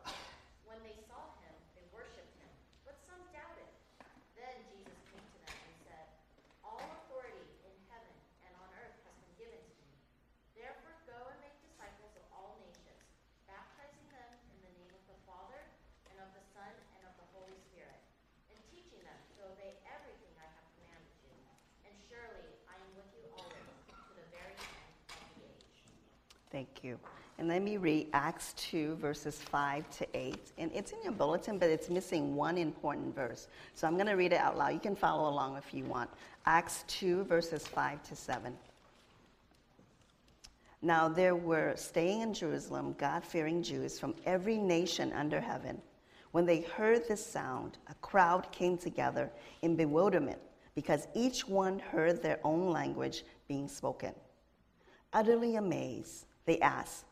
When 0.66 0.82
they 0.82 0.98
saw 1.06 1.38
him, 1.38 1.54
they 1.78 1.86
worshipped 1.94 2.34
him, 2.42 2.50
but 2.82 2.98
some 3.06 3.22
doubted. 3.30 3.70
Then 4.34 4.58
Jesus 4.74 4.98
came 5.14 5.22
to 5.22 5.38
them 5.46 5.54
and 5.54 5.74
said, 5.86 6.06
All 6.66 6.82
authority 6.82 7.46
in 7.62 7.74
heaven 7.86 8.16
and 8.42 8.52
on 8.58 8.68
earth 8.82 8.98
has 9.06 9.14
been 9.22 9.34
given 9.38 9.62
to 9.62 9.74
me. 9.86 9.94
Therefore 10.58 10.98
go 11.06 11.30
and 11.30 11.38
make 11.38 11.54
disciples 11.62 12.10
of 12.18 12.26
all 12.34 12.58
nations, 12.58 13.06
baptizing 13.46 14.10
them 14.10 14.30
in 14.50 14.58
the 14.66 14.72
name 14.82 14.90
of 14.98 15.04
the 15.06 15.18
Father, 15.30 15.62
and 16.10 16.18
of 16.18 16.34
the 16.34 16.42
Son, 16.50 16.74
and 16.98 17.02
of 17.06 17.14
the 17.22 17.28
Holy 17.30 17.54
Spirit, 17.70 18.02
and 18.50 18.58
teaching 18.74 19.00
them 19.06 19.20
to 19.36 19.52
obey 19.52 19.78
everything 19.86 20.32
I 20.40 20.48
have 20.48 20.66
commanded 20.76 21.14
you. 21.22 21.32
And 21.86 21.94
surely 22.08 22.56
I 22.66 22.76
am 22.80 22.90
with 22.96 23.10
you 23.14 23.24
always 23.36 23.68
to 23.86 24.12
the 24.16 24.26
very 24.32 24.56
end 24.56 24.92
of 25.12 25.24
the 25.36 25.44
age. 25.48 25.78
Thank 26.50 26.82
you. 26.82 26.98
And 27.38 27.48
let 27.48 27.62
me 27.62 27.76
read 27.76 28.08
Acts 28.14 28.54
2, 28.54 28.96
verses 28.96 29.36
5 29.36 29.90
to 29.98 30.06
8. 30.14 30.52
And 30.56 30.70
it's 30.74 30.92
in 30.92 31.02
your 31.02 31.12
bulletin, 31.12 31.58
but 31.58 31.68
it's 31.68 31.90
missing 31.90 32.34
one 32.34 32.56
important 32.56 33.14
verse. 33.14 33.48
So 33.74 33.86
I'm 33.86 33.94
going 33.94 34.06
to 34.06 34.14
read 34.14 34.32
it 34.32 34.40
out 34.40 34.56
loud. 34.56 34.72
You 34.72 34.80
can 34.80 34.96
follow 34.96 35.28
along 35.28 35.56
if 35.56 35.74
you 35.74 35.84
want. 35.84 36.08
Acts 36.46 36.84
2, 36.88 37.24
verses 37.24 37.66
5 37.66 38.02
to 38.04 38.16
7. 38.16 38.56
Now 40.80 41.08
there 41.08 41.34
were 41.34 41.74
staying 41.76 42.22
in 42.22 42.32
Jerusalem 42.32 42.94
God 42.96 43.24
fearing 43.24 43.62
Jews 43.62 43.98
from 43.98 44.14
every 44.24 44.56
nation 44.56 45.12
under 45.12 45.40
heaven. 45.40 45.80
When 46.32 46.46
they 46.46 46.60
heard 46.60 47.08
this 47.08 47.24
sound, 47.24 47.78
a 47.88 47.94
crowd 47.94 48.50
came 48.52 48.78
together 48.78 49.30
in 49.62 49.76
bewilderment 49.76 50.38
because 50.74 51.08
each 51.14 51.48
one 51.48 51.78
heard 51.78 52.22
their 52.22 52.38
own 52.44 52.70
language 52.70 53.24
being 53.48 53.68
spoken. 53.68 54.14
Utterly 55.12 55.56
amazed, 55.56 56.26
they 56.46 56.58
asked, 56.60 57.04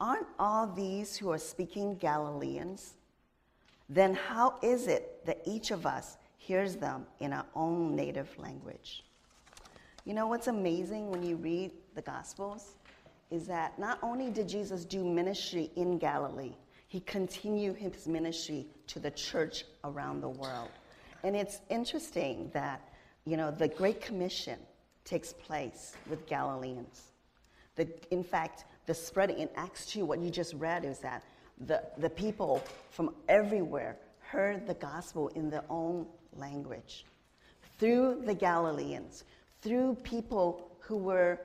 Aren't 0.00 0.26
all 0.38 0.66
these 0.66 1.16
who 1.16 1.30
are 1.30 1.38
speaking 1.38 1.96
Galileans? 1.96 2.94
Then 3.88 4.14
how 4.14 4.56
is 4.62 4.86
it 4.86 5.24
that 5.26 5.40
each 5.46 5.70
of 5.70 5.86
us 5.86 6.18
hears 6.36 6.76
them 6.76 7.06
in 7.20 7.32
our 7.32 7.46
own 7.54 7.96
native 7.96 8.28
language? 8.38 9.04
You 10.04 10.14
know 10.14 10.26
what's 10.26 10.46
amazing 10.46 11.10
when 11.10 11.22
you 11.22 11.36
read 11.36 11.70
the 11.94 12.02
Gospels? 12.02 12.76
Is 13.30 13.46
that 13.46 13.78
not 13.78 13.98
only 14.02 14.30
did 14.30 14.48
Jesus 14.48 14.84
do 14.84 15.04
ministry 15.04 15.70
in 15.76 15.98
Galilee, 15.98 16.54
he 16.88 17.00
continued 17.00 17.76
his 17.76 18.08
ministry 18.08 18.66
to 18.86 18.98
the 18.98 19.10
church 19.10 19.64
around 19.84 20.22
the 20.22 20.28
world. 20.28 20.70
And 21.22 21.36
it's 21.36 21.60
interesting 21.68 22.50
that, 22.54 22.80
you 23.26 23.36
know, 23.36 23.50
the 23.50 23.68
Great 23.68 24.00
Commission 24.00 24.58
takes 25.04 25.32
place 25.32 25.94
with 26.08 26.26
Galileans. 26.26 27.12
The, 27.76 27.88
in 28.10 28.24
fact, 28.24 28.64
the 28.88 28.94
spreading 28.94 29.38
in 29.38 29.50
Acts 29.54 29.84
2, 29.84 30.06
what 30.06 30.18
you 30.18 30.30
just 30.30 30.54
read 30.54 30.82
is 30.82 30.98
that 31.00 31.22
the, 31.66 31.82
the 31.98 32.08
people 32.08 32.64
from 32.90 33.14
everywhere 33.28 33.98
heard 34.20 34.66
the 34.66 34.74
gospel 34.74 35.28
in 35.28 35.50
their 35.50 35.64
own 35.68 36.06
language 36.34 37.04
through 37.78 38.22
the 38.24 38.32
Galileans, 38.32 39.24
through 39.60 39.94
people 40.04 40.72
who 40.80 40.96
were 40.96 41.38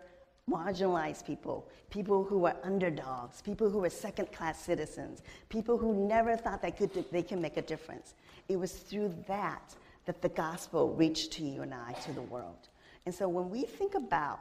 marginalized 0.50 1.26
people, 1.26 1.68
people 1.90 2.24
who 2.24 2.38
were 2.38 2.56
underdogs, 2.64 3.42
people 3.42 3.70
who 3.70 3.80
were 3.80 3.90
second 3.90 4.32
class 4.32 4.64
citizens, 4.64 5.22
people 5.50 5.78
who 5.78 6.08
never 6.08 6.38
thought 6.38 6.62
they 6.62 6.72
could, 6.72 6.92
they 7.12 7.24
can 7.24 7.42
make 7.42 7.58
a 7.58 7.62
difference. 7.62 8.14
It 8.48 8.58
was 8.58 8.72
through 8.72 9.14
that 9.28 9.76
that 10.06 10.22
the 10.22 10.30
gospel 10.30 10.94
reached 10.94 11.34
to 11.34 11.44
you 11.44 11.62
and 11.62 11.74
I, 11.74 11.92
to 12.06 12.14
the 12.14 12.22
world. 12.22 12.70
And 13.06 13.14
so 13.14 13.28
when 13.28 13.50
we 13.50 13.64
think 13.64 13.96
about 13.96 14.40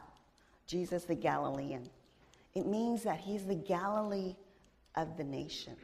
Jesus 0.68 1.03
the 1.03 1.16
Galilean, 1.16 1.88
it 2.55 2.66
means 2.66 3.03
that 3.03 3.18
he's 3.18 3.46
the 3.46 3.55
Galilee 3.55 4.34
of 4.96 5.16
the 5.16 5.24
nations, 5.24 5.78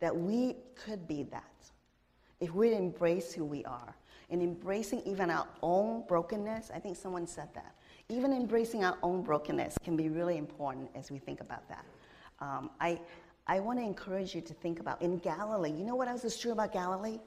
that 0.00 0.14
we 0.14 0.56
could 0.74 1.08
be 1.08 1.22
that 1.24 1.44
if 2.40 2.54
we 2.54 2.74
embrace 2.74 3.32
who 3.32 3.44
we 3.44 3.64
are 3.64 3.94
and 4.30 4.42
embracing 4.42 5.02
even 5.06 5.30
our 5.30 5.46
own 5.62 6.04
brokenness. 6.06 6.70
I 6.74 6.78
think 6.78 6.96
someone 6.96 7.26
said 7.26 7.48
that. 7.54 7.74
Even 8.08 8.32
embracing 8.32 8.84
our 8.84 8.96
own 9.02 9.22
brokenness 9.22 9.76
can 9.82 9.96
be 9.96 10.08
really 10.08 10.36
important 10.36 10.90
as 10.94 11.10
we 11.10 11.18
think 11.18 11.40
about 11.40 11.68
that. 11.68 11.84
Um, 12.40 12.70
I, 12.80 13.00
I 13.46 13.60
want 13.60 13.78
to 13.78 13.84
encourage 13.84 14.34
you 14.34 14.40
to 14.42 14.54
think 14.54 14.80
about 14.80 15.00
in 15.02 15.18
Galilee, 15.18 15.72
you 15.72 15.84
know 15.84 15.96
what 15.96 16.08
else 16.08 16.24
is 16.24 16.38
true 16.38 16.52
about 16.52 16.72
Galilee? 16.72 17.18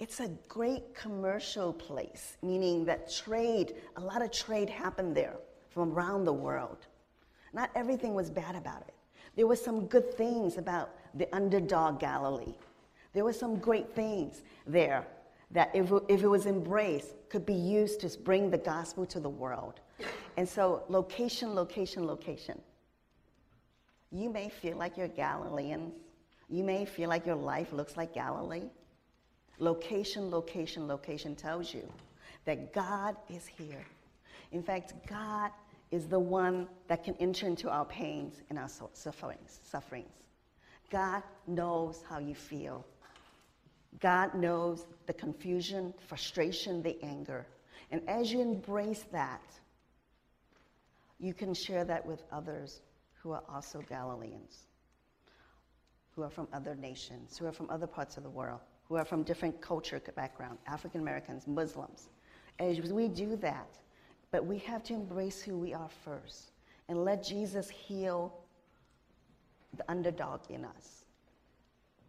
It's 0.00 0.18
a 0.20 0.28
great 0.48 0.94
commercial 0.94 1.72
place, 1.72 2.36
meaning 2.42 2.84
that 2.86 3.10
trade, 3.10 3.76
a 3.96 4.00
lot 4.00 4.20
of 4.20 4.32
trade 4.32 4.68
happened 4.68 5.16
there 5.16 5.36
from 5.70 5.92
around 5.92 6.24
the 6.24 6.32
world. 6.32 6.86
Not 7.52 7.70
everything 7.74 8.14
was 8.14 8.30
bad 8.30 8.54
about 8.54 8.82
it. 8.82 8.94
There 9.36 9.46
were 9.46 9.56
some 9.56 9.86
good 9.86 10.14
things 10.14 10.58
about 10.58 10.90
the 11.14 11.28
underdog 11.34 12.00
Galilee. 12.00 12.54
There 13.12 13.24
were 13.24 13.32
some 13.32 13.56
great 13.56 13.94
things 13.94 14.42
there 14.66 15.06
that, 15.50 15.70
if, 15.74 15.90
if 16.08 16.22
it 16.22 16.28
was 16.28 16.46
embraced, 16.46 17.14
could 17.28 17.44
be 17.44 17.54
used 17.54 18.00
to 18.00 18.18
bring 18.18 18.50
the 18.50 18.58
gospel 18.58 19.04
to 19.06 19.20
the 19.20 19.28
world. 19.28 19.80
And 20.36 20.48
so, 20.48 20.82
location, 20.88 21.54
location, 21.54 22.06
location. 22.06 22.60
You 24.10 24.30
may 24.30 24.48
feel 24.48 24.76
like 24.76 24.96
you're 24.96 25.08
Galileans. 25.08 25.92
You 26.48 26.64
may 26.64 26.84
feel 26.84 27.08
like 27.08 27.26
your 27.26 27.36
life 27.36 27.72
looks 27.72 27.96
like 27.96 28.14
Galilee. 28.14 28.68
Location, 29.58 30.30
location, 30.30 30.86
location 30.86 31.34
tells 31.34 31.72
you 31.72 31.90
that 32.44 32.72
God 32.72 33.16
is 33.30 33.46
here. 33.46 33.84
In 34.52 34.62
fact, 34.62 34.92
God 35.06 35.50
is 35.92 36.06
the 36.06 36.18
one 36.18 36.66
that 36.88 37.04
can 37.04 37.14
enter 37.20 37.46
into 37.46 37.68
our 37.70 37.84
pains 37.84 38.40
and 38.48 38.58
our 38.58 38.68
sufferings. 38.94 39.60
sufferings. 39.62 40.10
God 40.90 41.22
knows 41.46 42.02
how 42.08 42.18
you 42.18 42.34
feel. 42.34 42.84
God 44.00 44.34
knows 44.34 44.86
the 45.06 45.12
confusion, 45.12 45.92
frustration, 46.08 46.82
the 46.82 46.96
anger. 47.02 47.46
And 47.90 48.02
as 48.08 48.32
you 48.32 48.40
embrace 48.40 49.04
that, 49.12 49.42
you 51.20 51.34
can 51.34 51.52
share 51.52 51.84
that 51.84 52.04
with 52.04 52.22
others 52.32 52.80
who 53.22 53.32
are 53.32 53.42
also 53.48 53.82
Galileans, 53.88 54.66
who 56.16 56.22
are 56.22 56.30
from 56.30 56.48
other 56.54 56.74
nations, 56.74 57.36
who 57.36 57.46
are 57.46 57.52
from 57.52 57.68
other 57.68 57.86
parts 57.86 58.16
of 58.16 58.22
the 58.22 58.30
world, 58.30 58.60
who 58.88 58.96
are 58.96 59.04
from 59.04 59.22
different 59.22 59.60
culture 59.60 60.00
background, 60.16 60.58
African 60.66 61.02
Americans, 61.02 61.46
Muslims. 61.46 62.08
As 62.58 62.80
we 62.80 63.08
do 63.08 63.36
that, 63.36 63.68
but 64.32 64.44
we 64.46 64.58
have 64.58 64.82
to 64.84 64.94
embrace 64.94 65.40
who 65.40 65.56
we 65.56 65.72
are 65.72 65.90
first 66.04 66.50
and 66.88 67.04
let 67.04 67.22
Jesus 67.22 67.68
heal 67.68 68.34
the 69.76 69.84
underdog 69.88 70.40
in 70.48 70.64
us. 70.64 71.04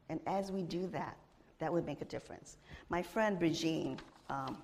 And 0.10 0.20
as 0.26 0.52
we 0.52 0.64
do 0.64 0.88
that, 0.88 1.18
that 1.60 1.72
would 1.72 1.86
make 1.86 2.02
a 2.02 2.06
difference. 2.06 2.58
My 2.90 3.04
friend 3.04 3.38
Brigitte 3.38 4.00
um, 4.30 4.58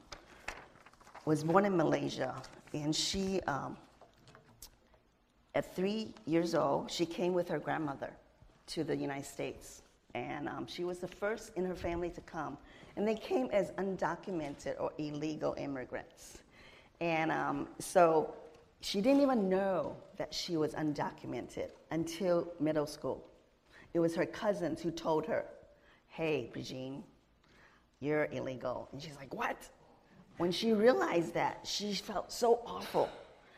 was 1.26 1.44
born 1.44 1.66
in 1.66 1.78
Malaysia, 1.78 2.42
and 2.74 2.96
she, 2.96 3.42
um, 3.42 3.78
at 5.54 5.76
three 5.76 6.14
years 6.26 6.56
old, 6.56 6.90
she 6.90 7.06
came 7.06 7.34
with 7.34 7.48
her 7.50 7.60
grandmother 7.60 8.12
to 8.68 8.84
the 8.84 8.96
United 8.96 9.26
States. 9.26 9.82
And 10.16 10.50
um, 10.50 10.66
she 10.68 10.84
was 10.84 11.00
the 11.00 11.08
first 11.08 11.52
in 11.56 11.66
her 11.66 11.76
family 11.76 12.10
to 12.10 12.22
come. 12.22 12.58
And 12.96 13.08
they 13.08 13.16
came 13.16 13.50
as 13.52 13.72
undocumented 13.72 14.76
or 14.80 14.92
illegal 14.98 15.56
immigrants. 15.58 16.40
And 17.02 17.32
um, 17.32 17.68
so 17.80 18.34
she 18.82 19.02
didn't 19.02 19.22
even 19.22 19.50
know 19.50 19.96
that 20.18 20.34
she 20.34 20.58
was 20.58 20.74
undocumented 20.74 21.70
until 21.92 22.52
middle 22.60 22.88
school. 22.88 23.26
It 23.94 24.00
was 24.00 24.16
her 24.16 24.26
cousins 24.26 24.82
who 24.82 24.92
told 24.92 25.26
her, 25.26 25.46
hey, 26.08 26.50
Brigitte, 26.52 27.04
you're 28.00 28.26
illegal. 28.32 28.90
And 28.92 29.02
she's 29.02 29.16
like, 29.16 29.34
what? 29.34 29.58
When 30.38 30.52
she 30.52 30.74
realized 30.74 31.34
that, 31.34 31.60
she 31.64 31.94
felt 31.94 32.32
so 32.32 32.62
awful. 32.66 33.10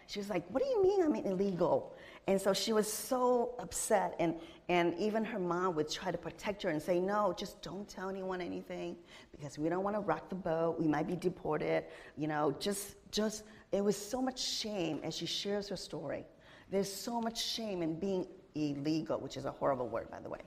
She 0.08 0.20
was 0.20 0.30
like, 0.30 0.44
what 0.50 0.64
do 0.64 0.70
you 0.70 0.84
mean 0.84 1.04
I'm 1.04 1.16
illegal? 1.16 1.96
And 2.32 2.40
so 2.40 2.54
she 2.54 2.72
was 2.72 2.90
so 2.90 3.56
upset. 3.60 4.16
And, 4.18 4.36
and 4.70 4.98
even 4.98 5.26
her 5.26 5.38
mom 5.38 5.76
would 5.76 5.90
try 5.90 6.12
to 6.12 6.18
protect 6.18 6.64
her 6.64 6.70
and 6.70 6.82
say, 6.82 6.98
no, 6.98 7.36
just 7.38 7.62
don't 7.62 7.86
tell 7.90 8.08
anyone 8.08 8.40
anything 8.40 8.96
because 9.34 9.60
we 9.60 9.68
don't 9.68 9.84
want 9.84 9.98
to 9.98 10.00
rock 10.00 10.30
the 10.30 10.36
boat. 10.36 10.80
We 10.80 10.88
might 10.88 11.08
be 11.08 11.18
deported. 11.18 11.84
You 12.16 12.30
know, 12.30 12.56
just, 12.58 12.96
just, 13.12 13.44
it 13.74 13.84
was 13.84 13.98
so 13.98 14.22
much 14.22 14.42
shame 14.42 15.02
as 15.04 15.14
she 15.14 15.26
shares 15.26 15.68
her 15.68 15.76
story. 15.76 16.24
There's 16.70 16.90
so 16.90 17.20
much 17.20 17.46
shame 17.46 17.82
in 17.82 18.00
being 18.00 18.26
illegal, 18.56 19.20
which 19.20 19.36
is 19.36 19.44
a 19.44 19.52
horrible 19.52 19.90
word, 19.90 20.10
by 20.10 20.22
the 20.22 20.30
way, 20.30 20.40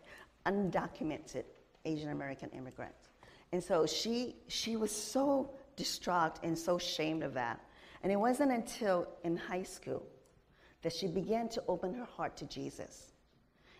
undocumented 0.46 1.44
Asian 1.84 2.08
American 2.08 2.48
immigrant. 2.56 2.94
And 3.52 3.62
so 3.62 3.84
she, 3.84 4.36
she 4.48 4.76
was 4.76 4.90
so 4.90 5.50
distraught 5.76 6.38
and 6.42 6.58
so 6.58 6.76
ashamed 6.76 7.22
of 7.22 7.34
that. 7.34 7.60
And 8.02 8.10
it 8.10 8.16
wasn't 8.16 8.52
until 8.52 9.06
in 9.22 9.36
high 9.36 9.64
school 9.64 10.06
that 10.84 10.92
she 10.92 11.08
began 11.08 11.48
to 11.48 11.64
open 11.66 11.94
her 11.94 12.04
heart 12.04 12.36
to 12.36 12.44
Jesus 12.44 13.10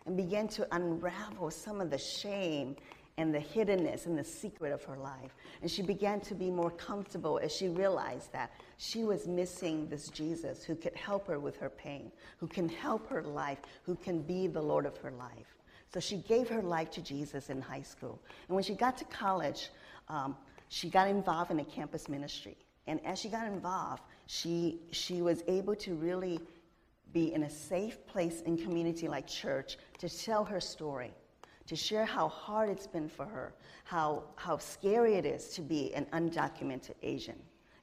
and 0.07 0.17
began 0.17 0.49
to 0.49 0.67
unravel 0.75 1.51
some 1.51 1.81
of 1.81 1.91
the 1.91 1.99
shame 1.99 2.75
and 3.19 3.33
the 3.33 3.39
hiddenness 3.39 4.07
and 4.07 4.19
the 4.19 4.25
secret 4.25 4.73
of 4.73 4.83
her 4.85 4.97
life. 4.97 5.37
And 5.63 5.71
she 5.71 5.83
began 5.83 6.21
to 6.23 6.35
be 6.35 6.51
more 6.51 6.71
comfortable 6.71 7.39
as 7.43 7.55
she 7.55 7.69
realized 7.69 8.33
that 8.33 8.51
she 8.79 9.05
was 9.05 9.29
missing 9.29 9.87
this 9.89 10.09
Jesus 10.09 10.65
who 10.65 10.75
could 10.75 10.97
help 10.97 11.29
her 11.29 11.39
with 11.39 11.57
her 11.59 11.71
pain, 11.71 12.11
who 12.39 12.49
can 12.49 12.69
help 12.69 13.07
her 13.09 13.23
life, 13.23 13.59
who 13.85 13.95
can 13.95 14.23
be 14.23 14.47
the 14.47 14.63
Lord 14.63 14.87
of 14.87 14.97
her 14.99 15.13
life. 15.13 15.59
So 15.93 16.01
she 16.01 16.17
gave 16.17 16.49
her 16.49 16.63
life 16.63 16.91
to 16.93 17.03
Jesus 17.03 17.51
in 17.51 17.61
high 17.61 17.83
school. 17.83 18.19
And 18.49 18.55
when 18.55 18.65
she 18.65 18.75
got 18.75 18.97
to 18.97 19.05
college, 19.05 19.69
um, 20.09 20.37
she 20.71 20.89
got 20.89 21.07
involved 21.07 21.51
in 21.51 21.61
a 21.61 21.65
campus 21.65 22.09
ministry. 22.09 22.57
And 22.87 22.99
as 23.07 23.19
she 23.19 23.29
got 23.29 23.47
involved, 23.47 24.03
she, 24.27 24.81
she 24.91 25.23
was 25.23 25.43
able 25.47 25.77
to 25.77 25.95
really 25.95 26.41
be 27.15 27.33
in 27.33 27.45
a 27.45 27.51
safe 27.51 28.07
place 28.07 28.43
in 28.43 28.59
community 28.59 29.09
like 29.09 29.27
church 29.27 29.79
to 29.99 30.09
tell 30.09 30.45
her 30.45 30.61
story, 30.61 31.15
to 31.67 31.77
share 31.77 32.05
how 32.05 32.29
hard 32.29 32.69
it's 32.69 32.87
been 32.87 33.09
for 33.09 33.25
her, 33.25 33.55
how, 33.85 34.25
how 34.37 34.59
scary 34.59 35.15
it 35.15 35.25
is 35.25 35.49
to 35.55 35.63
be 35.63 35.95
an 35.95 36.07
undocumented 36.13 36.95
Asian 37.03 37.39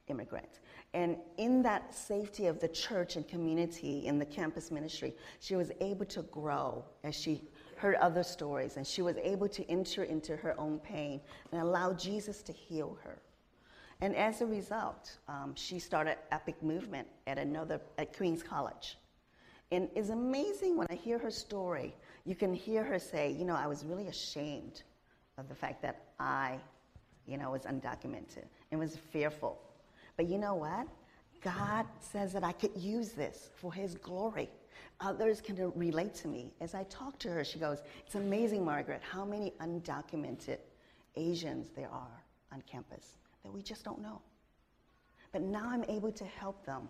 immigrant. 0.07 0.59
And 0.93 1.15
in 1.38 1.63
that 1.63 1.95
safety 1.95 2.47
of 2.47 2.59
the 2.59 2.67
church 2.67 3.15
and 3.15 3.25
community 3.25 4.05
in 4.05 4.19
the 4.19 4.25
campus 4.25 4.69
ministry, 4.69 5.15
she 5.39 5.55
was 5.55 5.71
able 5.79 6.05
to 6.07 6.23
grow 6.23 6.84
as 7.05 7.15
she 7.15 7.41
heard 7.77 7.95
other 7.95 8.21
stories, 8.21 8.77
and 8.77 8.86
she 8.86 9.01
was 9.01 9.15
able 9.23 9.47
to 9.47 9.67
enter 9.71 10.03
into 10.03 10.36
her 10.36 10.59
own 10.59 10.77
pain 10.79 11.21
and 11.51 11.61
allow 11.61 11.93
Jesus 11.93 12.43
to 12.43 12.51
heal 12.51 12.97
her. 13.03 13.19
And 14.01 14.15
as 14.15 14.41
a 14.41 14.45
result, 14.45 15.17
um, 15.27 15.53
she 15.55 15.79
started 15.79 16.17
Epic 16.32 16.61
Movement 16.61 17.07
at 17.25 17.38
another 17.38 17.79
at 17.97 18.15
Queens 18.15 18.43
College. 18.43 18.97
And 19.72 19.89
it's 19.95 20.09
amazing 20.09 20.78
when 20.78 20.88
I 20.89 20.95
hear 20.95 21.17
her 21.17 21.32
story. 21.32 21.95
You 22.26 22.36
can 22.36 22.53
hear 22.53 22.84
her 22.84 22.99
say, 22.99 23.32
you 23.32 23.45
know, 23.45 23.55
I 23.55 23.67
was 23.67 23.86
really 23.86 24.07
ashamed 24.07 24.84
of 25.38 25.47
the 25.47 25.55
fact 25.55 25.82
that 25.82 26.03
I, 26.19 26.57
you 27.26 27.38
know, 27.38 27.51
was 27.51 27.63
undocumented 27.63 28.45
and 28.72 28.80
was 28.80 28.97
fearful. 28.97 29.61
But 30.17 30.28
you 30.28 30.38
know 30.38 30.55
what? 30.55 30.88
God 31.41 31.86
says 31.99 32.34
that 32.34 32.43
I 32.43 32.51
could 32.51 32.76
use 32.76 33.11
this 33.13 33.49
for 33.55 33.74
His 33.74 33.95
glory 33.95 34.49
others 35.01 35.41
can 35.41 35.72
relate 35.76 36.13
to 36.15 36.28
me. 36.28 36.53
As 36.61 36.74
I 36.74 36.84
talk 36.84 37.17
to 37.19 37.30
her, 37.30 37.43
she 37.43 37.59
goes, 37.59 37.82
It's 38.05 38.15
amazing, 38.15 38.63
Margaret, 38.63 39.01
how 39.01 39.26
many 39.26 39.53
undocumented 39.59 40.57
Asians 41.15 41.69
there 41.76 41.89
are 41.91 42.24
on 42.53 42.61
campus 42.61 43.17
that 43.43 43.51
we 43.51 43.61
just 43.61 43.84
don't 43.84 44.01
know. 44.01 44.22
But 45.32 45.41
now 45.41 45.67
I'm 45.69 45.84
able 45.86 46.11
to 46.11 46.26
help 46.26 46.65
them. 46.65 46.89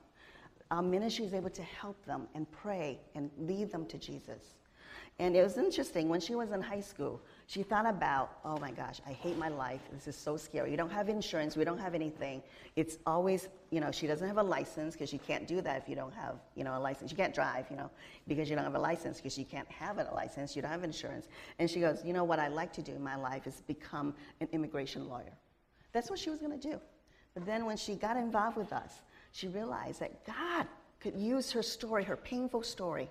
Our 0.72 0.82
ministry 0.82 1.26
is 1.26 1.34
able 1.34 1.50
to 1.52 1.64
help 1.64 2.04
them 2.06 2.28
and 2.34 2.50
pray 2.50 3.00
and 3.14 3.30
lead 3.38 3.72
them 3.72 3.86
to 3.88 3.98
Jesus. 3.98 4.56
And 5.20 5.36
it 5.36 5.44
was 5.44 5.58
interesting, 5.58 6.10
when 6.10 6.20
she 6.20 6.34
was 6.34 6.52
in 6.52 6.62
high 6.62 6.80
school, 6.80 7.22
she 7.46 7.62
thought 7.62 7.86
about, 7.86 8.40
oh 8.46 8.58
my 8.58 8.72
gosh, 8.72 9.02
I 9.06 9.12
hate 9.12 9.38
my 9.38 9.50
life. 9.50 9.82
This 9.92 10.08
is 10.08 10.16
so 10.16 10.38
scary. 10.38 10.72
You 10.72 10.78
don't 10.78 10.92
have 10.92 11.10
insurance. 11.10 11.56
We 11.56 11.66
don't 11.66 11.78
have 11.78 11.94
anything. 11.94 12.42
It's 12.76 12.98
always, 13.06 13.50
you 13.70 13.82
know, 13.82 13.92
she 13.92 14.08
doesn't 14.08 14.28
have 14.28 14.38
a 14.38 14.44
license 14.44 14.94
because 14.94 15.12
you 15.12 15.20
can't 15.20 15.46
do 15.46 15.62
that 15.62 15.84
if 15.84 15.90
you 15.90 15.96
don't 15.96 16.14
have, 16.14 16.38
you 16.56 16.64
know, 16.64 16.76
a 16.76 16.80
license. 16.80 17.12
You 17.12 17.18
can't 17.18 17.36
drive, 17.36 17.66
you 17.70 17.76
know, 17.76 17.92
because 18.28 18.50
you 18.50 18.56
don't 18.56 18.66
have 18.66 18.76
a 18.76 18.80
license 18.80 19.18
because 19.18 19.38
you 19.38 19.46
can't 19.46 19.70
have 19.70 20.00
a 20.00 20.10
license. 20.16 20.56
You 20.56 20.62
don't 20.62 20.72
have 20.72 20.84
insurance. 20.84 21.28
And 21.60 21.70
she 21.70 21.82
goes, 21.82 22.04
you 22.04 22.14
know, 22.14 22.24
what 22.24 22.40
I 22.40 22.48
like 22.48 22.74
to 22.74 22.82
do 22.82 22.94
in 22.94 23.04
my 23.04 23.16
life 23.16 23.46
is 23.46 23.62
become 23.68 24.16
an 24.40 24.48
immigration 24.54 25.08
lawyer. 25.08 25.38
That's 25.92 26.10
what 26.10 26.18
she 26.18 26.30
was 26.30 26.40
going 26.40 26.58
to 26.58 26.70
do. 26.70 26.80
But 27.34 27.46
then 27.46 27.66
when 27.66 27.78
she 27.78 27.96
got 27.96 28.18
involved 28.18 28.58
with 28.58 28.74
us, 28.74 29.02
she 29.32 29.48
realized 29.48 30.00
that 30.02 30.26
God 30.26 30.68
could 31.00 31.16
use 31.16 31.52
her 31.52 31.64
story, 31.64 32.04
her 32.04 32.18
painful 32.18 32.64
story, 32.64 33.10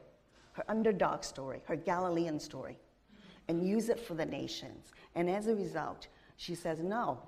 her 0.52 0.64
underdog 0.68 1.24
story, 1.24 1.62
her 1.66 1.76
Galilean 1.76 2.38
story 2.38 2.78
and 3.50 3.66
use 3.66 3.88
it 3.88 3.98
for 3.98 4.14
the 4.14 4.24
nations. 4.24 4.92
And 5.16 5.28
as 5.28 5.48
a 5.48 5.54
result, 5.56 6.06
she 6.36 6.54
says, 6.54 6.78
No, 6.80 7.18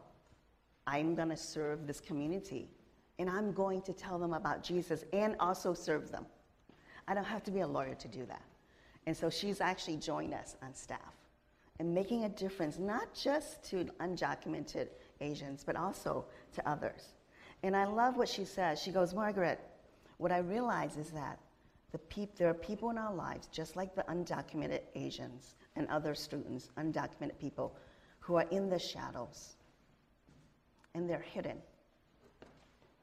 I'm 0.86 1.16
going 1.16 1.30
to 1.30 1.36
serve 1.36 1.84
this 1.84 2.00
community 2.00 2.70
and 3.18 3.28
I'm 3.28 3.52
going 3.52 3.82
to 3.82 3.92
tell 3.92 4.20
them 4.20 4.32
about 4.32 4.62
Jesus 4.62 5.04
and 5.12 5.34
also 5.40 5.74
serve 5.74 6.12
them. 6.12 6.24
I 7.08 7.14
don't 7.14 7.24
have 7.24 7.42
to 7.44 7.50
be 7.50 7.60
a 7.60 7.66
lawyer 7.66 7.96
to 7.96 8.08
do 8.08 8.24
that. 8.26 8.42
And 9.06 9.16
so 9.16 9.28
she's 9.28 9.60
actually 9.60 9.96
joined 9.96 10.32
us 10.32 10.56
on 10.62 10.74
staff 10.74 11.14
and 11.80 11.92
making 11.92 12.22
a 12.22 12.28
difference, 12.28 12.78
not 12.78 13.12
just 13.14 13.64
to 13.70 13.86
undocumented 13.98 14.88
Asians, 15.20 15.64
but 15.64 15.74
also 15.74 16.24
to 16.54 16.68
others. 16.68 17.14
And 17.62 17.76
I 17.76 17.84
love 17.84 18.16
what 18.16 18.28
she 18.28 18.44
says. 18.44 18.80
She 18.82 18.90
goes, 18.90 19.14
Margaret, 19.14 19.60
what 20.18 20.32
I 20.32 20.38
realize 20.38 20.96
is 20.96 21.10
that 21.10 21.38
the 21.92 21.98
peop- 21.98 22.36
there 22.36 22.48
are 22.48 22.54
people 22.54 22.90
in 22.90 22.98
our 22.98 23.14
lives, 23.14 23.48
just 23.52 23.76
like 23.76 23.94
the 23.94 24.02
undocumented 24.04 24.80
Asians 24.94 25.54
and 25.76 25.86
other 25.88 26.14
students, 26.14 26.70
undocumented 26.78 27.38
people, 27.38 27.76
who 28.18 28.36
are 28.36 28.46
in 28.50 28.68
the 28.68 28.78
shadows 28.78 29.56
and 30.94 31.08
they're 31.08 31.20
hidden. 31.20 31.58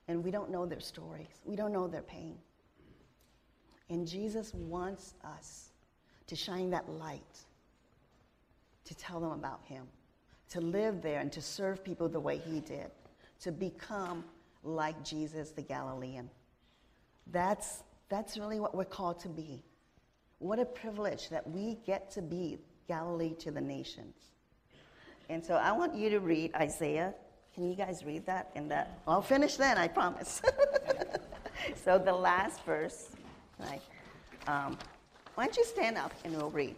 And 0.07 0.24
we 0.24 0.32
don't 0.32 0.49
know 0.49 0.66
their 0.66 0.80
stories, 0.80 1.41
we 1.45 1.55
don't 1.55 1.72
know 1.72 1.88
their 1.88 2.01
pain. 2.01 2.36
And 3.89 4.07
Jesus 4.07 4.53
wants 4.53 5.14
us 5.24 5.70
to 6.28 6.36
shine 6.36 6.70
that 6.72 6.88
light, 6.89 7.39
to 8.86 8.95
tell 8.95 9.20
them 9.20 9.32
about 9.32 9.62
Him, 9.66 9.86
to 10.49 10.62
live 10.62 11.01
there 11.01 11.20
and 11.20 11.32
to 11.32 11.41
serve 11.41 11.84
people 11.84 12.07
the 12.07 12.20
way 12.20 12.38
He 12.38 12.60
did, 12.60 12.91
to 13.41 13.51
become 13.51 14.24
like 14.64 15.03
Jesus 15.03 15.51
the 15.51 15.62
Galilean. 15.62 16.30
That's, 17.28 17.84
that's 18.10 18.38
really 18.38 18.60
what 18.60 18.76
we're 18.76 18.86
called 18.86 19.20
to 19.22 19.30
be. 19.30 19.64
What 20.39 20.60
a 20.60 20.66
privilege 20.66 21.30
that 21.30 21.47
we 21.49 21.78
get 21.86 22.12
to 22.12 22.22
be 22.22 22.57
Galilee 22.88 23.36
to 23.39 23.51
the 23.51 23.62
nations. 23.62 24.16
And 25.30 25.45
so 25.45 25.55
I 25.55 25.72
want 25.72 25.95
you 25.95 26.10
to 26.10 26.20
read 26.20 26.55
Isaiah. 26.55 27.14
Can 27.53 27.70
you 27.70 27.76
guys 27.76 28.03
read 28.03 28.26
that? 28.26 28.49
And 28.55 28.72
that 28.72 28.99
I'll 29.07 29.22
finish 29.22 29.57
then, 29.57 29.78
I 29.78 29.88
promise. 29.88 30.41
so 31.84 31.99
the 31.99 32.14
last 32.14 32.64
verse, 32.66 33.10
right? 33.60 33.82
Um, 34.47 34.78
why 35.36 35.45
don't 35.45 35.55
you 35.55 35.66
stand 35.66 35.97
up 35.97 36.12
and 36.24 36.36
we'll 36.36 36.49
read? 36.49 36.76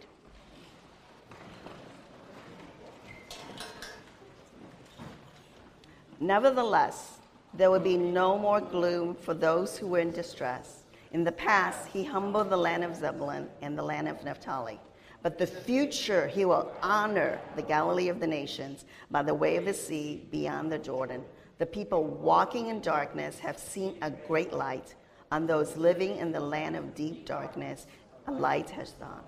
Nevertheless, 6.20 7.18
there 7.54 7.70
will 7.70 7.80
be 7.80 7.96
no 7.96 8.38
more 8.38 8.60
gloom 8.60 9.14
for 9.14 9.34
those 9.34 9.76
who 9.76 9.86
were 9.86 9.98
in 9.98 10.10
distress. 10.10 10.84
In 11.12 11.24
the 11.24 11.32
past, 11.32 11.88
he 11.88 12.04
humbled 12.04 12.48
the 12.48 12.56
land 12.56 12.84
of 12.84 12.96
Zebulun 12.96 13.48
and 13.60 13.76
the 13.76 13.82
land 13.82 14.08
of 14.08 14.24
Naphtali. 14.24 14.80
But 15.22 15.38
the 15.38 15.46
future, 15.46 16.26
he 16.26 16.44
will 16.44 16.72
honor 16.82 17.38
the 17.54 17.62
Galilee 17.62 18.08
of 18.08 18.18
the 18.18 18.26
nations 18.26 18.84
by 19.10 19.22
the 19.22 19.34
way 19.34 19.56
of 19.56 19.64
the 19.64 19.74
sea 19.74 20.26
beyond 20.30 20.72
the 20.72 20.78
Jordan. 20.78 21.22
The 21.58 21.66
people 21.66 22.04
walking 22.04 22.68
in 22.68 22.80
darkness 22.80 23.38
have 23.38 23.58
seen 23.58 23.96
a 24.02 24.10
great 24.10 24.52
light. 24.52 24.94
On 25.30 25.46
those 25.46 25.76
living 25.76 26.16
in 26.16 26.32
the 26.32 26.40
land 26.40 26.76
of 26.76 26.94
deep 26.94 27.24
darkness, 27.24 27.86
a 28.26 28.32
light 28.32 28.68
has 28.70 28.92
dawned. 28.92 29.22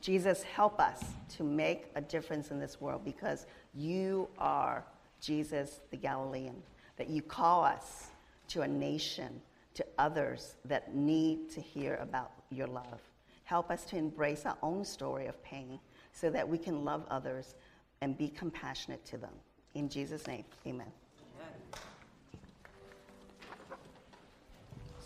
Jesus, 0.00 0.42
help 0.42 0.80
us 0.80 1.04
to 1.36 1.44
make 1.44 1.86
a 1.94 2.00
difference 2.00 2.50
in 2.50 2.58
this 2.58 2.80
world 2.80 3.04
because 3.04 3.46
you 3.74 4.28
are 4.38 4.84
Jesus 5.20 5.80
the 5.90 5.96
Galilean, 5.96 6.62
that 6.98 7.08
you 7.08 7.22
call 7.22 7.64
us 7.64 8.08
to 8.48 8.62
a 8.62 8.68
nation, 8.68 9.40
to 9.74 9.86
others 9.98 10.56
that 10.64 10.94
need 10.94 11.50
to 11.50 11.60
hear 11.60 11.94
about 12.02 12.32
your 12.50 12.66
love. 12.66 13.00
Help 13.44 13.70
us 13.70 13.84
to 13.86 13.96
embrace 13.96 14.44
our 14.44 14.58
own 14.62 14.84
story 14.84 15.26
of 15.26 15.42
pain 15.42 15.78
so 16.12 16.28
that 16.28 16.46
we 16.46 16.58
can 16.58 16.84
love 16.84 17.04
others 17.10 17.54
and 18.00 18.18
be 18.18 18.28
compassionate 18.28 19.04
to 19.06 19.16
them. 19.16 19.32
In 19.74 19.88
Jesus' 19.88 20.26
name, 20.26 20.44
amen. 20.66 20.86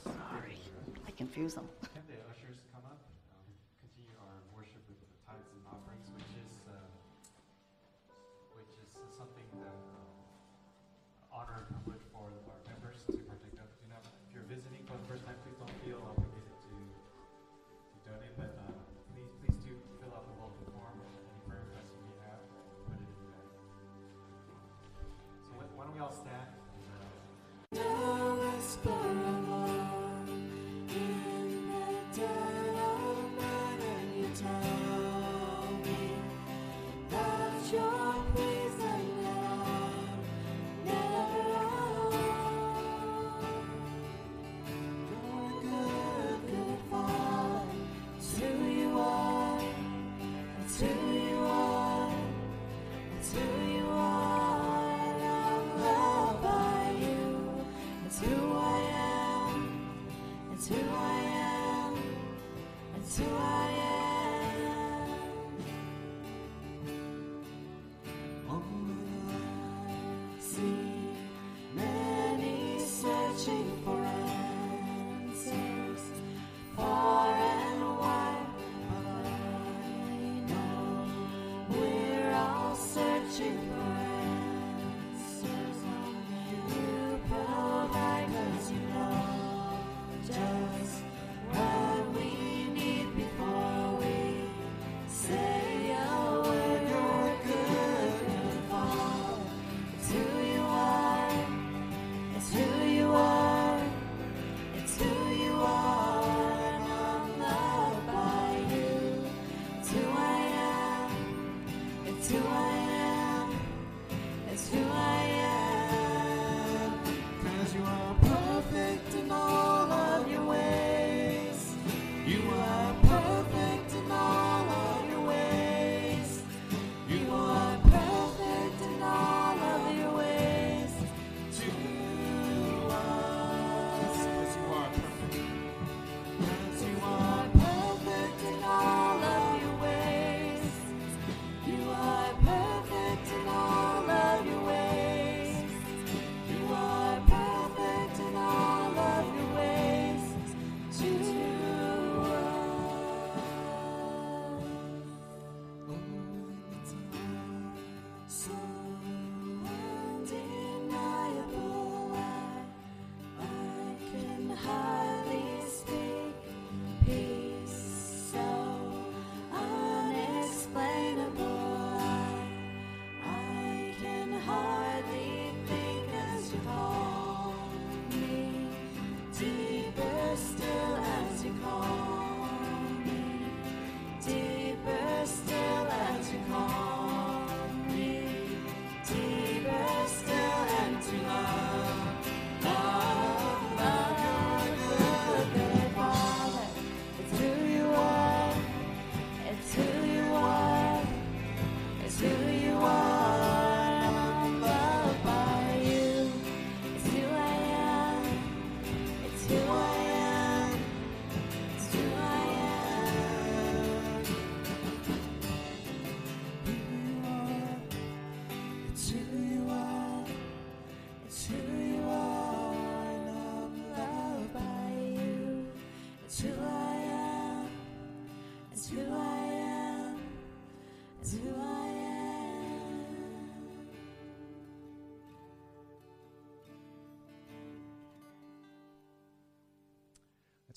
Sorry, 0.03 0.59
I 1.07 1.11
confuse 1.13 1.55
them. 1.55 1.69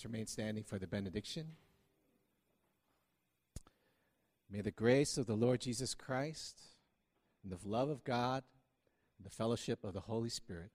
Remain 0.06 0.28
standing 0.28 0.64
for 0.64 0.78
the 0.78 0.88
benediction. 0.88 1.48
May 4.50 4.62
the 4.62 4.72
grace 4.72 5.18
of 5.18 5.26
the 5.26 5.36
Lord 5.36 5.62
Jesus 5.62 5.96
Christ 5.96 6.62
and 7.44 7.52
the 7.52 7.68
love 7.68 7.90
of 7.90 8.04
God 8.04 8.44
and 9.18 9.26
the 9.26 9.32
fellowship 9.32 9.84
of 9.84 9.94
the 9.94 10.02
Holy 10.02 10.30
Spirit 10.30 10.70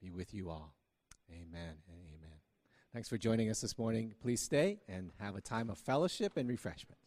be 0.00 0.10
with 0.10 0.32
you 0.32 0.48
all. 0.48 0.74
Amen 1.30 1.74
and 1.88 2.00
amen. 2.06 2.38
Thanks 2.92 3.08
for 3.08 3.18
joining 3.18 3.50
us 3.50 3.60
this 3.60 3.76
morning. 3.76 4.14
Please 4.22 4.40
stay 4.40 4.78
and 4.88 5.10
have 5.18 5.34
a 5.34 5.40
time 5.40 5.68
of 5.70 5.78
fellowship 5.78 6.36
and 6.36 6.48
refreshment. 6.48 6.97